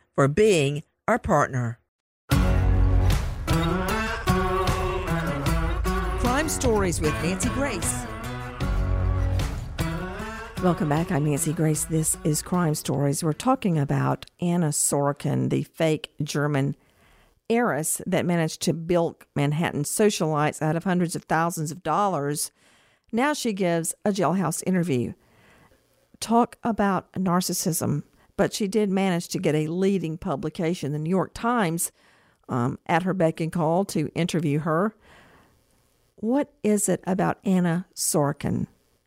for 0.15 0.27
being 0.27 0.83
our 1.07 1.19
partner. 1.19 1.79
Crime 6.19 6.49
Stories 6.49 6.99
with 7.01 7.13
Nancy 7.23 7.49
Grace. 7.49 8.05
Welcome 10.63 10.89
back. 10.89 11.11
I'm 11.11 11.25
Nancy 11.25 11.53
Grace. 11.53 11.85
This 11.85 12.17
is 12.23 12.41
Crime 12.41 12.75
Stories. 12.75 13.23
We're 13.23 13.33
talking 13.33 13.79
about 13.79 14.27
Anna 14.39 14.69
Sorokin, 14.69 15.49
the 15.49 15.63
fake 15.63 16.13
German 16.21 16.75
heiress 17.49 17.99
that 18.05 18.25
managed 18.25 18.61
to 18.61 18.73
bilk 18.73 19.27
Manhattan 19.35 19.83
socialites 19.83 20.61
out 20.61 20.75
of 20.75 20.83
hundreds 20.83 21.15
of 21.15 21.23
thousands 21.23 21.71
of 21.71 21.83
dollars. 21.83 22.51
Now 23.11 23.33
she 23.33 23.53
gives 23.53 23.93
a 24.05 24.11
jailhouse 24.11 24.61
interview. 24.65 25.13
Talk 26.19 26.57
about 26.63 27.11
narcissism, 27.13 28.03
but 28.41 28.55
she 28.55 28.67
did 28.67 28.89
manage 28.89 29.27
to 29.27 29.37
get 29.37 29.53
a 29.53 29.67
leading 29.67 30.17
publication, 30.17 30.93
the 30.93 30.97
New 30.97 31.11
York 31.11 31.29
Times, 31.35 31.91
um, 32.49 32.79
at 32.87 33.03
her 33.03 33.13
beck 33.13 33.39
and 33.39 33.51
call 33.51 33.85
to 33.85 34.09
interview 34.15 34.57
her. 34.57 34.95
What 36.15 36.51
is 36.63 36.89
it 36.89 37.03
about 37.05 37.37
Anna 37.43 37.85
Sorokin, 37.93 38.65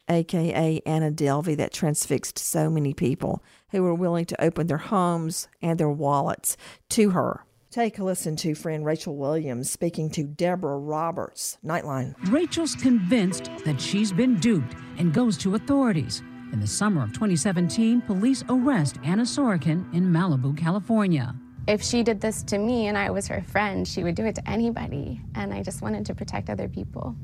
aka 0.08 0.80
Anna 0.86 1.10
Delvey, 1.10 1.56
that 1.56 1.72
transfixed 1.72 2.38
so 2.38 2.70
many 2.70 2.94
people 2.94 3.42
who 3.70 3.82
were 3.82 3.92
willing 3.92 4.24
to 4.26 4.40
open 4.40 4.68
their 4.68 4.78
homes 4.78 5.48
and 5.60 5.80
their 5.80 5.90
wallets 5.90 6.56
to 6.90 7.10
her? 7.10 7.44
Take 7.72 7.98
a 7.98 8.04
listen 8.04 8.36
to 8.36 8.54
friend 8.54 8.86
Rachel 8.86 9.16
Williams 9.16 9.68
speaking 9.68 10.10
to 10.10 10.22
Deborah 10.22 10.78
Roberts, 10.78 11.58
Nightline. 11.64 12.14
Rachel's 12.30 12.76
convinced 12.76 13.50
that 13.64 13.80
she's 13.80 14.12
been 14.12 14.38
duped 14.38 14.76
and 14.96 15.12
goes 15.12 15.36
to 15.38 15.56
authorities. 15.56 16.22
In 16.54 16.60
the 16.60 16.68
summer 16.68 17.02
of 17.02 17.12
2017, 17.12 18.02
police 18.02 18.44
arrest 18.48 19.00
Anna 19.02 19.24
Sorokin 19.24 19.92
in 19.92 20.04
Malibu, 20.04 20.56
California. 20.56 21.34
If 21.66 21.82
she 21.82 22.04
did 22.04 22.20
this 22.20 22.44
to 22.44 22.58
me 22.58 22.86
and 22.86 22.96
I 22.96 23.10
was 23.10 23.26
her 23.26 23.42
friend, 23.42 23.88
she 23.88 24.04
would 24.04 24.14
do 24.14 24.24
it 24.24 24.36
to 24.36 24.48
anybody. 24.48 25.20
And 25.34 25.52
I 25.52 25.64
just 25.64 25.82
wanted 25.82 26.06
to 26.06 26.14
protect 26.14 26.48
other 26.48 26.68
people. 26.68 27.16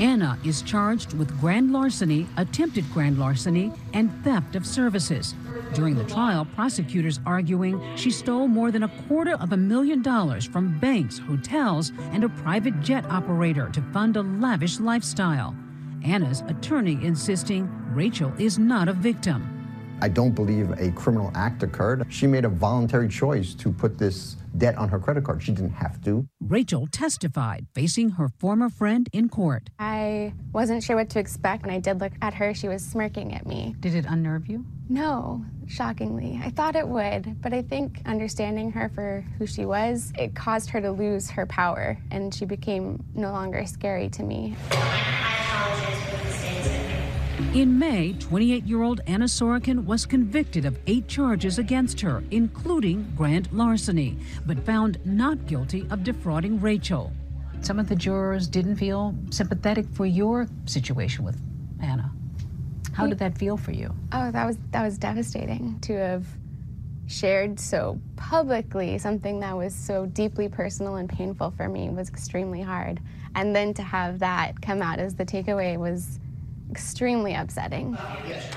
Anna 0.00 0.36
is 0.44 0.62
charged 0.62 1.12
with 1.14 1.38
grand 1.38 1.72
larceny, 1.72 2.26
attempted 2.36 2.84
grand 2.92 3.20
larceny, 3.20 3.70
and 3.92 4.10
theft 4.24 4.56
of 4.56 4.66
services. 4.66 5.36
During 5.72 5.94
the 5.94 6.02
trial, 6.02 6.44
prosecutors 6.56 7.20
arguing 7.24 7.80
she 7.94 8.10
stole 8.10 8.48
more 8.48 8.72
than 8.72 8.82
a 8.82 8.92
quarter 9.06 9.34
of 9.34 9.52
a 9.52 9.56
million 9.56 10.02
dollars 10.02 10.44
from 10.44 10.80
banks, 10.80 11.18
hotels, 11.18 11.92
and 12.10 12.24
a 12.24 12.28
private 12.28 12.80
jet 12.80 13.04
operator 13.04 13.68
to 13.68 13.80
fund 13.92 14.16
a 14.16 14.22
lavish 14.22 14.80
lifestyle. 14.80 15.54
Anna's 16.04 16.42
attorney 16.48 16.98
insisting 17.02 17.70
Rachel 17.94 18.32
is 18.38 18.58
not 18.58 18.88
a 18.88 18.92
victim. 18.92 19.48
I 20.02 20.08
don't 20.08 20.34
believe 20.34 20.70
a 20.80 20.90
criminal 20.90 21.30
act 21.32 21.62
occurred. 21.62 22.04
She 22.08 22.26
made 22.26 22.44
a 22.44 22.48
voluntary 22.48 23.08
choice 23.08 23.54
to 23.54 23.70
put 23.70 23.98
this 23.98 24.34
debt 24.58 24.76
on 24.76 24.88
her 24.88 24.98
credit 24.98 25.22
card. 25.22 25.40
She 25.40 25.52
didn't 25.52 25.74
have 25.74 26.02
to. 26.02 26.26
Rachel 26.40 26.88
testified, 26.90 27.68
facing 27.72 28.10
her 28.10 28.28
former 28.40 28.68
friend 28.68 29.08
in 29.12 29.28
court. 29.28 29.70
I 29.78 30.34
wasn't 30.52 30.82
sure 30.82 30.96
what 30.96 31.08
to 31.10 31.20
expect. 31.20 31.62
When 31.64 31.72
I 31.72 31.78
did 31.78 32.00
look 32.00 32.12
at 32.20 32.34
her, 32.34 32.52
she 32.52 32.66
was 32.66 32.84
smirking 32.84 33.32
at 33.32 33.46
me. 33.46 33.76
Did 33.78 33.94
it 33.94 34.04
unnerve 34.08 34.48
you? 34.48 34.64
No, 34.88 35.44
shockingly. 35.68 36.40
I 36.44 36.50
thought 36.50 36.74
it 36.74 36.88
would, 36.88 37.40
but 37.40 37.52
I 37.52 37.62
think 37.62 38.02
understanding 38.04 38.72
her 38.72 38.88
for 38.88 39.24
who 39.38 39.46
she 39.46 39.64
was, 39.64 40.12
it 40.18 40.34
caused 40.34 40.68
her 40.70 40.80
to 40.80 40.90
lose 40.90 41.30
her 41.30 41.46
power, 41.46 41.96
and 42.10 42.34
she 42.34 42.44
became 42.44 43.04
no 43.14 43.30
longer 43.30 43.64
scary 43.66 44.08
to 44.10 44.24
me. 44.24 44.56
In 47.54 47.78
May, 47.78 48.14
28 48.14 48.64
year 48.64 48.80
old 48.80 49.02
Anna 49.06 49.26
Sorokin 49.26 49.84
was 49.84 50.06
convicted 50.06 50.64
of 50.64 50.78
eight 50.86 51.06
charges 51.06 51.58
against 51.58 52.00
her, 52.00 52.24
including 52.30 53.12
grand 53.14 53.52
larceny, 53.52 54.16
but 54.46 54.64
found 54.64 54.98
not 55.04 55.44
guilty 55.44 55.86
of 55.90 56.02
defrauding 56.02 56.58
Rachel. 56.62 57.12
Some 57.60 57.78
of 57.78 57.90
the 57.90 57.94
jurors 57.94 58.48
didn't 58.48 58.76
feel 58.76 59.14
sympathetic 59.28 59.84
for 59.92 60.06
your 60.06 60.48
situation 60.64 61.26
with 61.26 61.38
Anna. 61.82 62.10
How 62.94 63.06
did 63.06 63.18
that 63.18 63.36
feel 63.36 63.58
for 63.58 63.72
you? 63.72 63.94
Oh, 64.12 64.30
that 64.30 64.46
was 64.46 64.56
that 64.70 64.82
was 64.82 64.96
devastating 64.96 65.78
to 65.80 65.92
have 65.92 66.26
shared 67.06 67.60
so 67.60 68.00
publicly 68.16 68.96
something 68.96 69.40
that 69.40 69.54
was 69.54 69.74
so 69.74 70.06
deeply 70.06 70.48
personal 70.48 70.96
and 70.96 71.06
painful 71.06 71.50
for 71.50 71.68
me 71.68 71.90
was 71.90 72.08
extremely 72.08 72.62
hard. 72.62 72.98
And 73.34 73.54
then 73.54 73.74
to 73.74 73.82
have 73.82 74.20
that 74.20 74.62
come 74.62 74.80
out 74.80 74.98
as 74.98 75.16
the 75.16 75.26
takeaway 75.26 75.76
was 75.76 76.18
extremely 76.72 77.34
upsetting. 77.34 77.98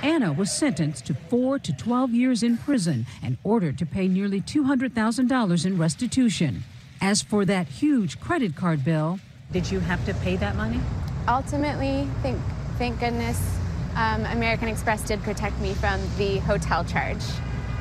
Anna 0.01 0.31
was 0.31 0.49
sentenced 0.49 1.05
to 1.05 1.13
four 1.13 1.59
to 1.59 1.73
12 1.73 2.13
years 2.13 2.43
in 2.43 2.57
prison 2.57 3.05
and 3.21 3.37
ordered 3.43 3.77
to 3.77 3.85
pay 3.85 4.07
nearly 4.07 4.39
$200,000 4.39 5.65
in 5.65 5.77
restitution. 5.77 6.63
As 7.01 7.21
for 7.21 7.43
that 7.43 7.67
huge 7.67 8.21
credit 8.21 8.55
card 8.55 8.85
bill, 8.85 9.19
did 9.51 9.69
you 9.69 9.81
have 9.81 10.03
to 10.05 10.13
pay 10.15 10.37
that 10.37 10.55
money? 10.55 10.79
Ultimately, 11.27 12.07
thank, 12.21 12.39
thank 12.77 12.99
goodness, 13.01 13.37
um, 13.95 14.23
American 14.27 14.69
Express 14.69 15.03
did 15.03 15.21
protect 15.21 15.59
me 15.59 15.73
from 15.73 15.99
the 16.17 16.37
hotel 16.39 16.85
charge, 16.85 17.23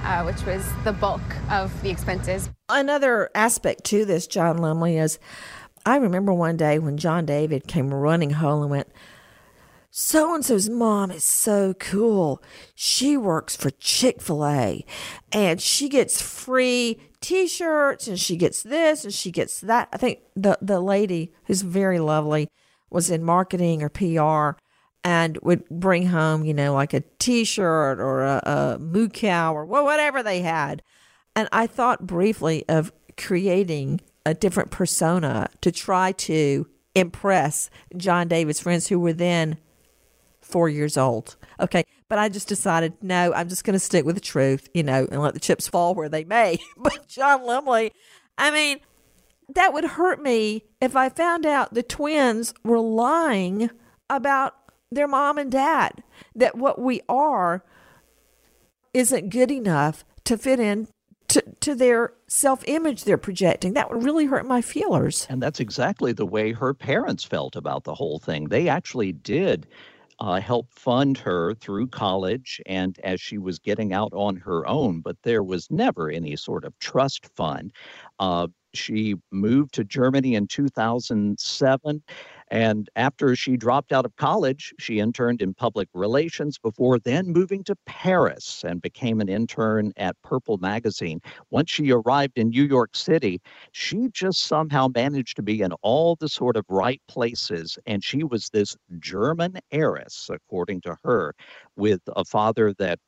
uh, 0.03 0.25
which 0.25 0.45
was 0.45 0.69
the 0.83 0.93
bulk 0.93 1.23
of 1.49 1.71
the 1.83 1.91
expenses. 1.91 2.51
Another 2.69 3.31
aspect 3.37 3.85
to 3.85 4.05
this, 4.05 4.27
John 4.27 4.59
Lemley, 4.59 5.01
is 5.01 5.21
I 5.87 5.97
remember 5.97 6.33
one 6.33 6.57
day 6.57 6.81
when 6.81 6.97
John 6.97 7.25
David 7.25 7.69
came 7.69 7.95
running 7.95 8.31
home 8.31 8.63
and 8.63 8.71
went, 8.71 8.89
so 9.97 10.35
and 10.35 10.45
so's 10.45 10.69
mom 10.69 11.13
is 11.13 11.23
so 11.23 11.73
cool. 11.75 12.43
She 12.75 13.17
works 13.17 13.55
for 13.55 13.71
Chick 13.71 14.21
fil 14.21 14.45
A 14.45 14.85
and 15.31 15.61
she 15.61 15.89
gets 15.89 16.21
free 16.21 16.99
t 17.21 17.47
shirts 17.47 18.09
and 18.09 18.19
she 18.19 18.37
gets 18.37 18.65
this 18.65 19.05
and 19.05 19.15
she 19.15 19.31
gets 19.31 19.61
that. 19.61 19.89
I 19.93 19.97
think 19.97 20.19
the, 20.35 20.59
the 20.61 20.81
lady 20.81 21.33
who's 21.45 21.63
very 21.63 22.01
lovely 22.01 22.49
was 22.91 23.09
in 23.09 23.23
marketing 23.23 23.85
or 23.85 23.89
PR 23.89 24.59
and 25.05 25.39
would 25.43 25.69
bring 25.69 26.09
home, 26.09 26.45
you 26.45 26.55
know, 26.55 26.75
like 26.75 26.93
a 26.93 27.05
t 27.21 27.45
shirt 27.45 28.01
or 28.01 28.25
a, 28.25 28.43
a 28.45 28.79
moo 28.81 29.09
cow 29.09 29.55
or 29.55 29.65
whatever 29.65 30.25
they 30.25 30.41
had. 30.41 30.83
And 31.37 31.49
I 31.53 31.69
thought 31.69 32.05
briefly 32.05 32.65
of 32.69 32.93
creating 33.17 34.01
a 34.27 34.35
different 34.35 34.73
persona 34.73 35.51
to 35.61 35.71
try 35.71 36.11
to 36.11 36.67
impress 36.97 37.71
John 37.97 38.27
David's 38.27 38.59
friends 38.59 38.89
who 38.89 38.99
were 38.99 39.13
then 39.13 39.59
four 40.45 40.69
years 40.69 40.97
old. 40.97 41.37
Okay. 41.61 41.85
But 42.09 42.19
I 42.19 42.29
just 42.29 42.49
decided, 42.49 42.95
no, 43.03 43.33
I'm 43.33 43.49
just 43.49 43.65
going 43.65 43.75
to 43.75 43.81
stick 43.81 44.05
with 44.05 44.15
the 44.15 44.21
truth, 44.21 44.69
you 44.75 44.83
know, 44.83 45.07
and 45.11 45.21
let 45.21 45.35
the 45.35 45.41
chips 45.41 45.67
fall 45.67 45.95
where 45.95 46.09
they 46.09 46.25
may. 46.25 46.59
but 46.77 47.09
John 47.09 47.41
Lemley, 47.41 47.91
I 48.39 48.51
mean, 48.51 48.81
that 49.55 49.73
would 49.73 49.85
hurt 49.85 50.23
me 50.23 50.65
if 50.81 50.97
I 50.97 51.09
found 51.09 51.47
out 51.47 51.75
the 51.75 51.83
twins 51.83 52.55
were 52.63 52.81
lying 52.81 53.71
about 54.09 54.55
their 54.91 55.09
mom 55.09 55.39
and 55.39 55.51
dad, 55.51 56.03
that 56.37 56.57
what 56.57 56.81
we 56.81 57.01
are 57.09 57.65
isn't 58.93 59.31
good 59.31 59.51
enough 59.51 60.05
to 60.25 60.39
fit 60.39 60.61
in 60.61 60.89
to, 61.29 61.43
to 61.61 61.75
their 61.75 62.13
self 62.29 62.63
image 62.69 63.05
they're 63.05 63.19
projecting. 63.19 63.73
That 63.73 63.91
would 63.91 64.05
really 64.05 64.27
hurt 64.27 64.47
my 64.47 64.63
feelers. 64.63 65.27
And 65.29 65.43
that's 65.43 65.61
exactly 65.61 66.13
the 66.13 66.27
way 66.27 66.53
her 66.53 66.75
parents 66.75 67.25
felt 67.25 67.57
about 67.57 67.85
the 67.85 67.95
whole 67.95 68.19
thing. 68.19 68.49
They 68.49 68.69
actually 68.69 69.13
did 69.13 69.67
uh, 70.21 70.41
help 70.41 70.69
fund 70.73 71.19
her 71.19 71.55
through 71.55 71.89
college 71.89 72.61
and 72.67 72.99
as 73.05 73.21
she 73.21 73.39
was 73.39 73.59
getting 73.59 73.93
out 73.93 74.13
on 74.13 74.37
her 74.37 74.67
own, 74.67 75.01
but 75.01 75.17
there 75.23 75.43
was 75.43 75.71
never 75.71 76.11
any 76.11 76.37
sort 76.37 76.65
of 76.65 76.79
trust 76.79 77.27
fund. 77.37 77.73
Uh, 78.19 78.49
she 78.75 79.15
moved 79.31 79.75
to 79.75 79.85
Germany 79.85 80.35
in 80.35 80.47
2007 80.47 82.03
and 82.55 82.89
after 82.95 83.35
she 83.35 83.57
dropped 83.57 83.93
out 83.93 84.05
of 84.05 84.15
college, 84.15 84.73
she 84.79 85.01
interned 85.01 85.43
in 85.43 85.55
public 85.55 85.89
relations 85.93 86.57
before 86.57 87.01
then 87.01 87.33
moving 87.33 87.65
to 87.65 87.75
Paris 87.85 88.63
and 88.65 88.81
became 88.81 89.21
an 89.21 89.29
intern 89.29 89.93
at 89.97 90.15
Purple 90.23 90.59
Magazine. 90.59 91.21
Once 91.51 91.69
she 91.69 91.91
arrived 91.91 92.39
in 92.39 92.51
New 92.51 92.63
York 92.63 92.95
City, 92.95 93.41
she 93.73 94.09
just 94.13 94.45
somehow 94.45 94.87
managed 94.95 95.35
to 95.35 95.43
be 95.43 95.63
in 95.63 95.73
all 95.83 96.15
the 96.15 96.29
sort 96.29 96.57
of 96.57 96.65
right 96.69 97.03
places. 97.09 97.77
And 97.87 98.05
she 98.05 98.23
was 98.23 98.51
this 98.51 98.77
German 99.01 99.59
heiress, 99.73 100.31
according 100.33 100.83
to 100.83 100.97
her, 101.03 101.35
with 101.75 102.03
a 102.15 102.25
father 102.25 102.73
that 102.75 103.01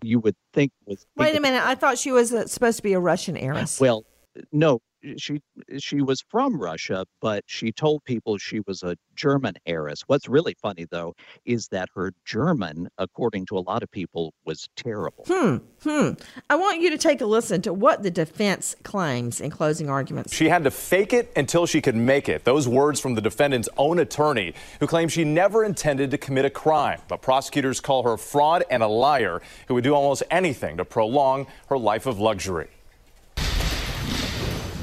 you 0.00 0.20
would 0.20 0.36
think 0.54 0.72
was. 0.86 1.06
Wait 1.18 1.36
a 1.36 1.40
minute. 1.40 1.62
I 1.66 1.74
thought 1.74 1.98
she 1.98 2.12
was 2.12 2.32
uh, 2.32 2.46
supposed 2.46 2.78
to 2.78 2.82
be 2.82 2.94
a 2.94 3.00
Russian 3.00 3.36
heiress. 3.36 3.78
Well, 3.78 4.06
no, 4.52 4.80
she 5.16 5.40
she 5.78 6.02
was 6.02 6.22
from 6.28 6.60
Russia, 6.60 7.06
but 7.20 7.44
she 7.46 7.72
told 7.72 8.04
people 8.04 8.38
she 8.38 8.60
was 8.66 8.82
a 8.82 8.96
German 9.14 9.54
heiress. 9.66 10.02
What's 10.06 10.28
really 10.28 10.54
funny 10.60 10.86
though 10.90 11.14
is 11.44 11.68
that 11.68 11.88
her 11.94 12.12
German, 12.24 12.88
according 12.98 13.46
to 13.46 13.58
a 13.58 13.60
lot 13.60 13.82
of 13.82 13.90
people, 13.90 14.34
was 14.44 14.68
terrible. 14.76 15.24
Hmm. 15.26 15.56
Hmm. 15.82 16.10
I 16.50 16.56
want 16.56 16.80
you 16.80 16.90
to 16.90 16.98
take 16.98 17.20
a 17.20 17.26
listen 17.26 17.62
to 17.62 17.72
what 17.72 18.02
the 18.02 18.10
defense 18.10 18.74
claims 18.82 19.40
in 19.40 19.50
closing 19.50 19.88
arguments. 19.88 20.34
She 20.34 20.48
had 20.48 20.64
to 20.64 20.70
fake 20.70 21.12
it 21.12 21.32
until 21.36 21.66
she 21.66 21.80
could 21.80 21.96
make 21.96 22.28
it. 22.28 22.44
Those 22.44 22.66
words 22.66 23.00
from 23.00 23.14
the 23.14 23.20
defendant's 23.20 23.68
own 23.76 23.98
attorney, 23.98 24.54
who 24.80 24.86
claims 24.86 25.12
she 25.12 25.24
never 25.24 25.64
intended 25.64 26.10
to 26.10 26.18
commit 26.18 26.44
a 26.44 26.50
crime. 26.50 27.00
But 27.08 27.22
prosecutors 27.22 27.80
call 27.80 28.02
her 28.02 28.14
a 28.14 28.18
fraud 28.18 28.64
and 28.70 28.82
a 28.82 28.88
liar 28.88 29.40
who 29.66 29.74
would 29.74 29.84
do 29.84 29.94
almost 29.94 30.22
anything 30.30 30.76
to 30.78 30.84
prolong 30.84 31.46
her 31.68 31.78
life 31.78 32.06
of 32.06 32.18
luxury. 32.18 32.68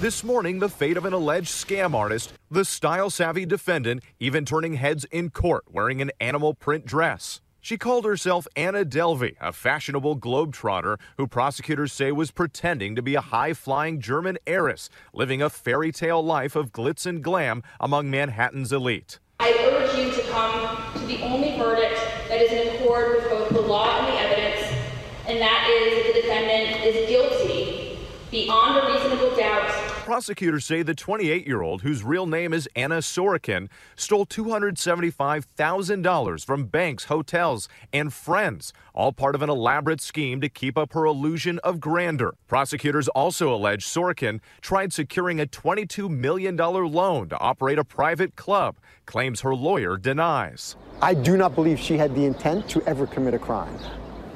This 0.01 0.25
morning, 0.25 0.59
the 0.59 0.67
fate 0.67 0.97
of 0.97 1.05
an 1.05 1.13
alleged 1.13 1.47
scam 1.47 1.95
artist, 1.95 2.33
the 2.51 2.65
style 2.65 3.09
savvy 3.09 3.45
defendant, 3.45 4.03
even 4.19 4.43
turning 4.43 4.73
heads 4.73 5.05
in 5.05 5.29
court 5.29 5.63
wearing 5.71 6.01
an 6.01 6.11
animal 6.19 6.53
print 6.53 6.85
dress. 6.85 7.39
She 7.61 7.77
called 7.77 8.03
herself 8.03 8.45
Anna 8.57 8.83
Delvey, 8.83 9.35
a 9.39 9.53
fashionable 9.53 10.17
globetrotter 10.17 10.99
who 11.17 11.27
prosecutors 11.27 11.93
say 11.93 12.11
was 12.11 12.29
pretending 12.31 12.97
to 12.97 13.01
be 13.01 13.15
a 13.15 13.21
high 13.21 13.53
flying 13.53 14.01
German 14.01 14.37
heiress, 14.45 14.89
living 15.13 15.41
a 15.41 15.49
fairy 15.49 15.93
tale 15.93 16.21
life 16.21 16.57
of 16.57 16.73
glitz 16.73 17.05
and 17.05 17.23
glam 17.23 17.63
among 17.79 18.11
Manhattan's 18.11 18.73
elite. 18.73 19.19
I 19.39 19.53
urge 19.53 19.97
you 19.97 20.11
to 20.11 20.29
come 20.29 20.77
to 20.99 21.07
the 21.07 21.21
only 21.21 21.57
verdict 21.57 22.01
that 22.27 22.41
is 22.41 22.51
in 22.51 22.75
accord 22.75 23.15
with 23.15 23.29
both 23.29 23.49
the 23.49 23.61
law 23.61 23.97
and 23.99 24.07
the 24.07 24.19
evidence, 24.19 24.75
and 25.25 25.39
that 25.39 25.69
is 25.69 25.95
that 25.95 26.13
the 26.13 26.21
defendant 26.21 26.83
is 26.83 27.09
guilty 27.09 27.44
beyond 28.35 28.77
a 28.77 28.91
reasonable 28.91 29.33
doubt 29.37 29.95
Prosecutors 30.05 30.65
say 30.65 30.83
the 30.83 30.93
28 30.93 31.47
year 31.47 31.63
old, 31.63 31.81
whose 31.81 32.03
real 32.03 32.27
name 32.27 32.53
is 32.53 32.69
Anna 32.75 32.99
Sorokin, 32.99 33.69
stole 33.95 34.27
$275,000 34.27 36.45
from 36.45 36.65
banks, 36.65 37.05
hotels, 37.05 37.67
and 37.91 38.13
friends, 38.13 38.71
all 38.93 39.11
part 39.11 39.33
of 39.33 39.41
an 39.41 39.49
elaborate 39.49 40.01
scheme 40.01 40.39
to 40.41 40.47
keep 40.47 40.77
up 40.77 40.93
her 40.93 41.05
illusion 41.05 41.57
of 41.63 41.79
grandeur. 41.79 42.35
Prosecutors 42.47 43.07
also 43.07 43.51
allege 43.51 43.83
Sorokin 43.83 44.41
tried 44.61 44.93
securing 44.93 45.41
a 45.41 45.47
$22 45.47 46.07
million 46.07 46.55
loan 46.55 47.27
to 47.29 47.39
operate 47.39 47.79
a 47.79 47.83
private 47.83 48.35
club, 48.35 48.75
claims 49.07 49.41
her 49.41 49.55
lawyer 49.55 49.97
denies. 49.97 50.75
I 51.01 51.15
do 51.15 51.35
not 51.35 51.55
believe 51.55 51.79
she 51.79 51.97
had 51.97 52.13
the 52.13 52.25
intent 52.25 52.69
to 52.69 52.83
ever 52.83 53.07
commit 53.07 53.33
a 53.33 53.39
crime. 53.39 53.75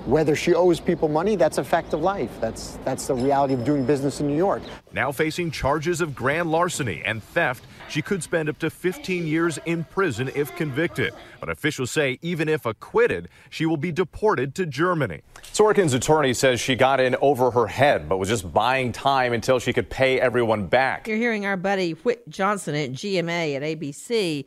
Whether 0.05 0.35
she 0.35 0.53
owes 0.53 0.79
people 0.79 1.09
money, 1.09 1.35
that's 1.35 1.57
a 1.57 1.63
fact 1.63 1.93
of 1.93 2.01
life. 2.01 2.31
That's 2.39 2.77
that's 2.85 3.07
the 3.07 3.15
reality 3.15 3.53
of 3.53 3.65
doing 3.65 3.85
business 3.85 4.21
in 4.21 4.27
New 4.27 4.37
York. 4.37 4.61
Now 4.93 5.11
facing 5.11 5.51
charges 5.51 5.99
of 5.99 6.15
grand 6.15 6.49
larceny 6.51 7.03
and 7.05 7.21
theft, 7.21 7.65
she 7.89 8.01
could 8.01 8.23
spend 8.23 8.47
up 8.47 8.57
to 8.59 8.69
15 8.69 9.27
years 9.27 9.59
in 9.65 9.83
prison 9.83 10.31
if 10.35 10.55
convicted. 10.55 11.13
But 11.39 11.49
officials 11.49 11.91
say 11.91 12.17
even 12.21 12.47
if 12.47 12.65
acquitted, 12.65 13.27
she 13.49 13.65
will 13.65 13.77
be 13.77 13.91
deported 13.91 14.55
to 14.55 14.65
Germany. 14.65 15.21
Sorokin's 15.43 15.93
attorney 15.93 16.33
says 16.33 16.61
she 16.61 16.75
got 16.75 16.99
in 16.99 17.15
over 17.21 17.51
her 17.51 17.67
head, 17.67 18.07
but 18.07 18.17
was 18.17 18.29
just 18.29 18.53
buying 18.53 18.91
time 18.91 19.33
until 19.33 19.59
she 19.59 19.73
could 19.73 19.89
pay 19.89 20.19
everyone 20.19 20.67
back. 20.67 21.07
You're 21.07 21.17
hearing 21.17 21.45
our 21.45 21.57
buddy 21.57 21.91
Whit 21.91 22.27
Johnson 22.29 22.73
at 22.73 22.91
GMA 22.91 23.55
at 23.55 23.63
ABC 23.63 24.45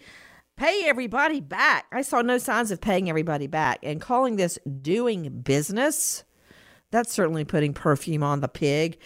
pay 0.57 0.83
everybody 0.87 1.41
back. 1.41 1.87
I 1.93 2.03
saw 2.03 2.23
no 2.23 2.39
signs 2.39 2.71
of 2.71 2.81
paying 2.81 3.09
everybody 3.09 3.47
back. 3.47 3.81
And 3.83 4.01
calling 4.01 4.37
this 4.37 4.59
doing 4.81 5.41
business, 5.41 6.25
that's 6.91 7.13
certainly 7.13 7.45
putting 7.45 7.73
perfume 7.73 8.23
on 8.23 8.41
the 8.41 8.49
pig. 8.49 8.99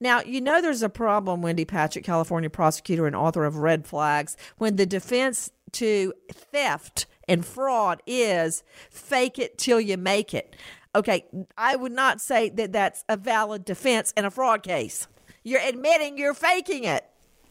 Now, 0.00 0.22
you 0.22 0.40
know 0.40 0.60
there's 0.60 0.82
a 0.82 0.88
problem, 0.88 1.42
Wendy 1.42 1.64
Patrick, 1.64 2.04
California 2.04 2.50
prosecutor 2.50 3.06
and 3.06 3.14
author 3.14 3.44
of 3.44 3.56
Red 3.56 3.86
Flags, 3.86 4.36
when 4.58 4.76
the 4.76 4.86
defense 4.86 5.50
to 5.72 6.12
theft 6.32 7.06
and 7.28 7.44
fraud 7.44 8.02
is 8.06 8.62
fake 8.90 9.38
it 9.38 9.58
till 9.58 9.80
you 9.80 9.96
make 9.96 10.32
it. 10.32 10.56
Okay, 10.94 11.26
I 11.58 11.76
would 11.76 11.92
not 11.92 12.22
say 12.22 12.48
that 12.50 12.72
that's 12.72 13.04
a 13.08 13.18
valid 13.18 13.64
defense 13.64 14.14
in 14.16 14.24
a 14.24 14.30
fraud 14.30 14.62
case. 14.62 15.06
You're 15.44 15.60
admitting 15.60 16.16
you're 16.16 16.34
faking 16.34 16.84
it 16.84 17.04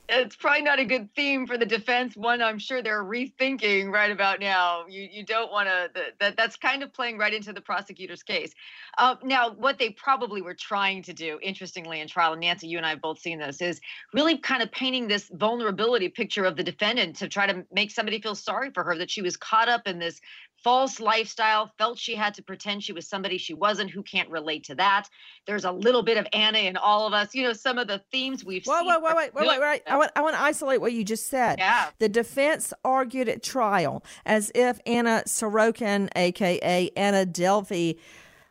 it's 0.08 0.36
probably 0.36 0.62
not 0.62 0.80
a 0.80 0.86
good 0.86 1.14
theme 1.16 1.47
for 1.47 1.58
the 1.58 1.66
defense. 1.66 2.16
One, 2.16 2.41
I'm 2.41 2.60
sure 2.60 2.82
they're 2.82 3.03
rethinking 3.03 3.91
right 3.91 4.12
about 4.12 4.39
now. 4.39 4.86
You 4.88 5.08
you 5.12 5.26
don't 5.26 5.51
want 5.51 5.68
to 5.68 5.89
that 6.20 6.38
that's 6.38 6.56
kind 6.56 6.84
of 6.84 6.93
playing 6.93 7.18
right 7.18 7.34
into 7.34 7.53
the 7.53 7.62
prosecutor's 7.62 8.24
case. 8.24 8.53
Uh, 8.97 9.16
now, 9.24 9.51
what 9.51 9.78
they 9.80 9.89
probably 9.89 10.41
were 10.41 10.53
trying 10.53 11.01
to 11.03 11.14
do, 11.14 11.39
interestingly, 11.41 12.01
in 12.01 12.08
trial, 12.08 12.34
and 12.34 12.41
Nancy, 12.41 12.68
you 12.68 12.78
and 12.78 12.86
I 12.86 12.91
have 12.91 13.01
both 13.01 13.20
seen 13.20 13.39
this, 13.39 13.62
is 13.62 13.82
really 14.14 14.38
kind 14.38 14.62
of 14.62 14.72
painting 14.72 15.08
this 15.08 15.30
vulnerability 15.34 16.10
picture 16.10 16.45
of 16.45 16.56
the 16.56 16.64
defendant 16.64 17.16
to 17.18 17.28
try 17.28 17.47
to 17.47 17.66
make 17.72 17.91
somebody 17.91 18.22
feel 18.22 18.36
sorry 18.36 18.70
for 18.72 18.84
her 18.84 18.97
that 18.97 19.10
she 19.10 19.22
was 19.22 19.38
caught 19.38 19.70
up 19.70 19.88
in 19.88 19.99
this 19.99 20.22
false 20.66 20.99
lifestyle, 20.99 21.72
felt 21.78 21.99
she 21.99 22.16
had 22.16 22.34
to 22.34 22.41
pretend 22.41 22.84
she 22.84 22.91
was 22.91 23.07
somebody 23.07 23.38
she 23.38 23.53
wasn't. 23.53 23.91
Who 23.91 24.01
can't 24.01 24.28
relate 24.32 24.63
to 24.63 24.74
that? 24.76 25.07
There's 25.45 25.63
a 25.63 25.72
little 25.72 26.01
bit 26.01 26.18
of 26.18 26.26
Anna 26.34 26.57
in 26.57 26.76
all 26.76 27.05
of 27.05 27.13
us. 27.13 27.36
You 27.36 27.43
know, 27.43 27.53
some 27.53 27.78
of 27.78 27.88
the 27.88 28.01
themes 28.11 28.43
we've 28.43 28.66
whoa, 28.66 28.80
seen. 28.80 28.88
Whoa, 28.88 28.99
wait, 28.99 29.16
wait, 29.16 29.34
wait, 29.36 29.47
wait, 29.47 29.59
wait. 29.59 29.82
I 29.86 29.95
want, 29.95 30.11
I 30.16 30.24
want 30.24 30.36
to 30.36 30.41
isolate 30.41 30.82
what 30.82 30.91
you 30.91 31.03
just 31.03 31.28
said. 31.28 31.59
Yeah. 31.59 31.91
The 31.99 32.09
defense 32.09 32.74
argued 32.84 33.30
at 33.30 33.43
trial 33.43 34.03
as 34.26 34.51
if 34.55 34.80
Anna 34.88 35.22
Sorokin, 35.28 36.09
aka 36.16 36.89
Anna 36.97 37.28
Delvey, 37.28 37.99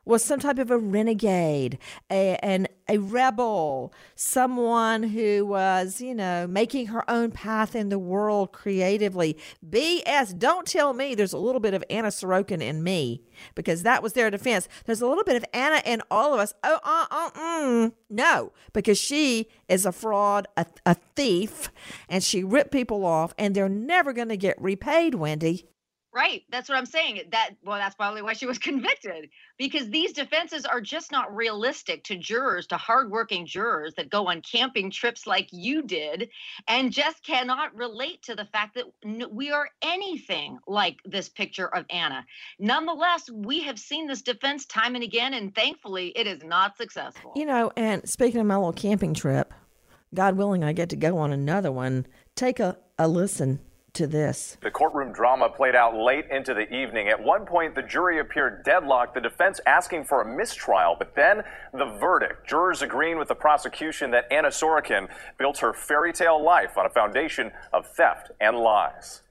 was 0.05 0.23
some 0.23 0.39
type 0.39 0.61
of 0.61 0.71
a 0.71 0.79
renegade, 0.79 1.79
a, 2.13 2.37
an, 2.45 2.69
a 2.89 2.99
rebel, 2.99 3.93
someone 4.15 5.03
who 5.03 5.47
was, 5.47 6.01
you 6.01 6.15
know, 6.15 6.47
making 6.47 6.87
her 6.89 7.09
own 7.11 7.31
path 7.31 7.75
in 7.75 7.89
the 7.89 7.99
world 7.99 8.53
creatively. 8.53 9.37
BS. 9.67 10.39
Don't 10.39 10.67
tell 10.67 10.93
me 10.93 11.15
there's 11.15 11.33
a 11.33 11.39
little 11.39 11.61
bit 11.61 11.75
of 11.75 11.83
Anna 11.89 12.09
Sorokin 12.09 12.61
in 12.61 12.83
me 12.83 13.23
because 13.55 13.83
that 13.83 14.03
was 14.03 14.13
their 14.13 14.31
defense. 14.31 14.69
There's 14.85 15.01
a 15.01 15.07
little 15.07 15.25
bit 15.25 15.37
of 15.37 15.45
Anna 15.53 15.83
in 15.85 16.03
all 16.11 16.35
of 16.35 16.41
us. 16.41 16.53
Oh, 16.63 16.79
uh, 16.85 17.07
uh, 17.11 17.31
mm. 17.31 17.93
no, 18.11 18.53
because 18.73 18.99
she 18.99 19.49
is 19.69 19.87
a 19.87 19.93
fraud, 19.93 20.47
a, 20.57 20.67
a 20.85 20.97
thief, 21.17 21.71
and 22.09 22.23
she 22.23 22.45
ripped 22.45 22.73
people 22.73 23.05
off, 23.05 23.35
and 23.39 23.55
they're 23.55 23.69
never 23.69 24.13
going 24.13 24.29
to 24.29 24.37
get 24.37 24.61
repaid, 24.61 25.15
Wendy. 25.15 25.69
Right. 26.15 26.45
That's 26.49 26.69
what 26.69 26.79
I'm 26.79 26.87
saying. 26.87 27.23
That 27.33 27.51
well, 27.65 27.77
that's 27.77 27.97
probably 27.97 28.23
why 28.23 28.35
she 28.35 28.47
was 28.47 28.59
convicted 28.71 29.31
because 29.59 29.91
these 29.91 30.13
defenses 30.13 30.65
are 30.65 30.81
just 30.81 31.11
not 31.11 31.35
realistic 31.35 32.05
to 32.05 32.17
jurors, 32.17 32.69
to 32.69 32.77
hardworking 32.77 33.47
jurors 33.47 33.95
that 33.97 34.11
go 34.11 34.29
on 34.29 34.41
camping 34.41 34.93
trips 34.93 35.27
like 35.27 35.49
you 35.51 35.83
did, 35.83 36.31
and 36.69 36.93
just 36.93 37.25
cannot 37.25 37.77
relate 37.77 38.23
to 38.23 38.37
the 38.37 38.45
fact 38.45 38.77
that 38.77 39.33
we 39.33 39.51
are 39.51 39.69
anything 39.83 40.59
like 40.69 40.99
this 41.05 41.29
picture 41.29 41.67
of 41.75 41.85
Anna. 41.91 42.25
Nonetheless, 42.61 43.29
we 43.29 43.65
have 43.65 43.81
seen 43.81 44.07
this 44.07 44.23
defense 44.23 44.67
time 44.67 44.95
and 44.95 45.03
again, 45.03 45.35
and 45.35 45.53
thankfully, 45.53 46.13
it 46.15 46.29
is 46.29 46.45
not 46.45 46.77
successful. 46.77 47.33
You 47.35 47.47
know, 47.47 47.73
and 47.77 48.09
speaking 48.09 48.41
of 48.41 48.47
my 48.47 48.57
little 48.57 48.73
camping 48.73 49.15
trip, 49.15 49.53
God 50.15 50.37
willing, 50.37 50.63
I 50.63 50.75
get 50.75 50.91
to 50.91 50.97
go 50.97 51.19
on 51.19 51.33
another 51.33 51.73
one. 51.73 52.07
Take 52.37 52.61
a, 52.61 52.79
a 53.01 53.09
listen 53.09 53.59
to 53.95 54.07
this. 54.07 54.57
The 54.61 54.71
courtroom 54.71 55.13
drama 55.13 55.49
played 55.49 55.75
out 55.75 55.95
late 55.97 56.27
into 56.31 56.55
the 56.55 56.73
evening. 56.73 57.09
At 57.09 57.23
one 57.23 57.47
point, 57.47 57.75
the 57.75 57.83
jury 57.83 58.19
appeared 58.19 58.65
deadlocked, 58.65 59.15
the 59.15 59.21
defense 59.21 59.61
asking 59.67 60.05
for 60.05 60.23
a 60.23 60.37
mistrial, 60.37 60.97
but 60.99 61.15
then 61.15 61.43
the 61.73 61.87
verdict. 61.87 62.47
Jurors 62.47 62.83
agreeing 62.83 63.19
with 63.19 63.29
the 63.29 63.35
prosecution 63.35 64.11
that 64.11 64.27
Anna 64.31 64.49
Sorokin 64.49 65.09
built 65.39 65.59
her 65.59 65.73
fairy 65.73 66.13
tale 66.13 66.43
life 66.43 66.77
on 66.77 66.87
a 66.87 66.91
foundation 66.91 67.51
of 67.73 67.87
theft 67.87 68.31
and 68.41 68.57
lies. 68.57 69.23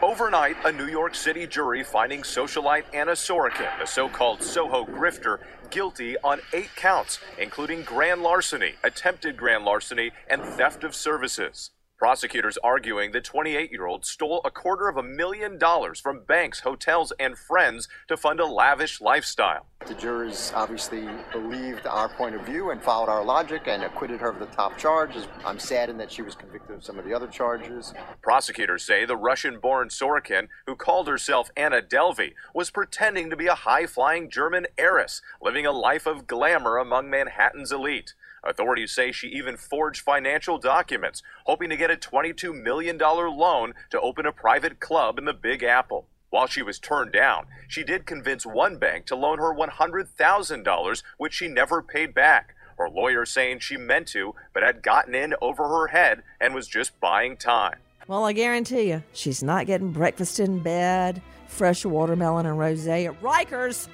Overnight, 0.00 0.56
a 0.64 0.70
New 0.70 0.86
York 0.86 1.14
City 1.14 1.46
jury 1.46 1.82
finding 1.82 2.22
socialite 2.22 2.84
Anna 2.94 3.12
Sorokin, 3.12 3.76
the 3.80 3.86
so 3.86 4.08
called 4.08 4.42
Soho 4.42 4.84
grifter, 4.84 5.40
guilty 5.70 6.16
on 6.22 6.40
eight 6.52 6.70
counts, 6.76 7.18
including 7.36 7.82
grand 7.82 8.22
larceny, 8.22 8.74
attempted 8.84 9.36
grand 9.36 9.64
larceny, 9.64 10.12
and 10.28 10.42
theft 10.42 10.84
of 10.84 10.94
services. 10.94 11.70
Prosecutors 11.98 12.56
arguing 12.62 13.10
the 13.10 13.20
28 13.20 13.72
year 13.72 13.86
old 13.86 14.06
stole 14.06 14.40
a 14.44 14.52
quarter 14.52 14.86
of 14.88 14.96
a 14.96 15.02
million 15.02 15.58
dollars 15.58 15.98
from 15.98 16.20
banks, 16.20 16.60
hotels, 16.60 17.12
and 17.18 17.36
friends 17.36 17.88
to 18.06 18.16
fund 18.16 18.38
a 18.38 18.46
lavish 18.46 19.00
lifestyle. 19.00 19.66
The 19.84 19.94
jurors 19.94 20.52
obviously 20.54 21.08
believed 21.32 21.88
our 21.88 22.08
point 22.08 22.36
of 22.36 22.42
view 22.42 22.70
and 22.70 22.80
followed 22.80 23.08
our 23.08 23.24
logic 23.24 23.62
and 23.66 23.82
acquitted 23.82 24.20
her 24.20 24.28
of 24.28 24.38
the 24.38 24.46
top 24.46 24.78
charges. 24.78 25.26
I'm 25.44 25.58
saddened 25.58 25.98
that 25.98 26.12
she 26.12 26.22
was 26.22 26.36
convicted 26.36 26.76
of 26.76 26.84
some 26.84 27.00
of 27.00 27.04
the 27.04 27.12
other 27.14 27.26
charges. 27.26 27.92
Prosecutors 28.22 28.84
say 28.84 29.04
the 29.04 29.16
Russian 29.16 29.58
born 29.58 29.88
Sorokin, 29.88 30.48
who 30.66 30.76
called 30.76 31.08
herself 31.08 31.50
Anna 31.56 31.82
Delvey, 31.82 32.34
was 32.54 32.70
pretending 32.70 33.28
to 33.30 33.36
be 33.36 33.48
a 33.48 33.54
high 33.54 33.86
flying 33.86 34.30
German 34.30 34.68
heiress, 34.76 35.20
living 35.42 35.66
a 35.66 35.72
life 35.72 36.06
of 36.06 36.28
glamour 36.28 36.76
among 36.76 37.10
Manhattan's 37.10 37.72
elite. 37.72 38.14
Authorities 38.44 38.92
say 38.92 39.12
she 39.12 39.28
even 39.28 39.56
forged 39.56 40.02
financial 40.02 40.58
documents, 40.58 41.22
hoping 41.44 41.70
to 41.70 41.76
get 41.76 41.90
a 41.90 41.96
$22 41.96 42.54
million 42.62 42.98
loan 42.98 43.74
to 43.90 44.00
open 44.00 44.26
a 44.26 44.32
private 44.32 44.80
club 44.80 45.18
in 45.18 45.24
the 45.24 45.32
Big 45.32 45.62
Apple. 45.62 46.06
While 46.30 46.46
she 46.46 46.62
was 46.62 46.78
turned 46.78 47.12
down, 47.12 47.46
she 47.68 47.82
did 47.82 48.06
convince 48.06 48.44
one 48.44 48.76
bank 48.78 49.06
to 49.06 49.16
loan 49.16 49.38
her 49.38 49.54
$100,000, 49.54 51.02
which 51.16 51.34
she 51.34 51.48
never 51.48 51.82
paid 51.82 52.14
back. 52.14 52.54
Her 52.76 52.88
lawyer 52.88 53.24
saying 53.24 53.60
she 53.60 53.76
meant 53.76 54.08
to, 54.08 54.34
but 54.52 54.62
had 54.62 54.82
gotten 54.82 55.14
in 55.14 55.34
over 55.40 55.66
her 55.66 55.88
head 55.88 56.22
and 56.40 56.54
was 56.54 56.68
just 56.68 56.98
buying 57.00 57.36
time. 57.36 57.78
Well, 58.06 58.24
I 58.24 58.32
guarantee 58.32 58.88
you, 58.90 59.02
she's 59.12 59.42
not 59.42 59.66
getting 59.66 59.90
breakfast 59.90 60.38
in 60.38 60.60
bed, 60.60 61.20
fresh 61.46 61.84
watermelon 61.84 62.46
and 62.46 62.56
rosé 62.56 63.06
at 63.08 63.20
Rikers. 63.20 63.88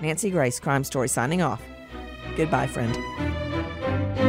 Nancy 0.00 0.30
Grace, 0.30 0.58
Crime 0.58 0.84
Story, 0.84 1.08
signing 1.08 1.40
off. 1.40 1.62
Goodbye, 2.36 2.66
friend. 2.66 2.96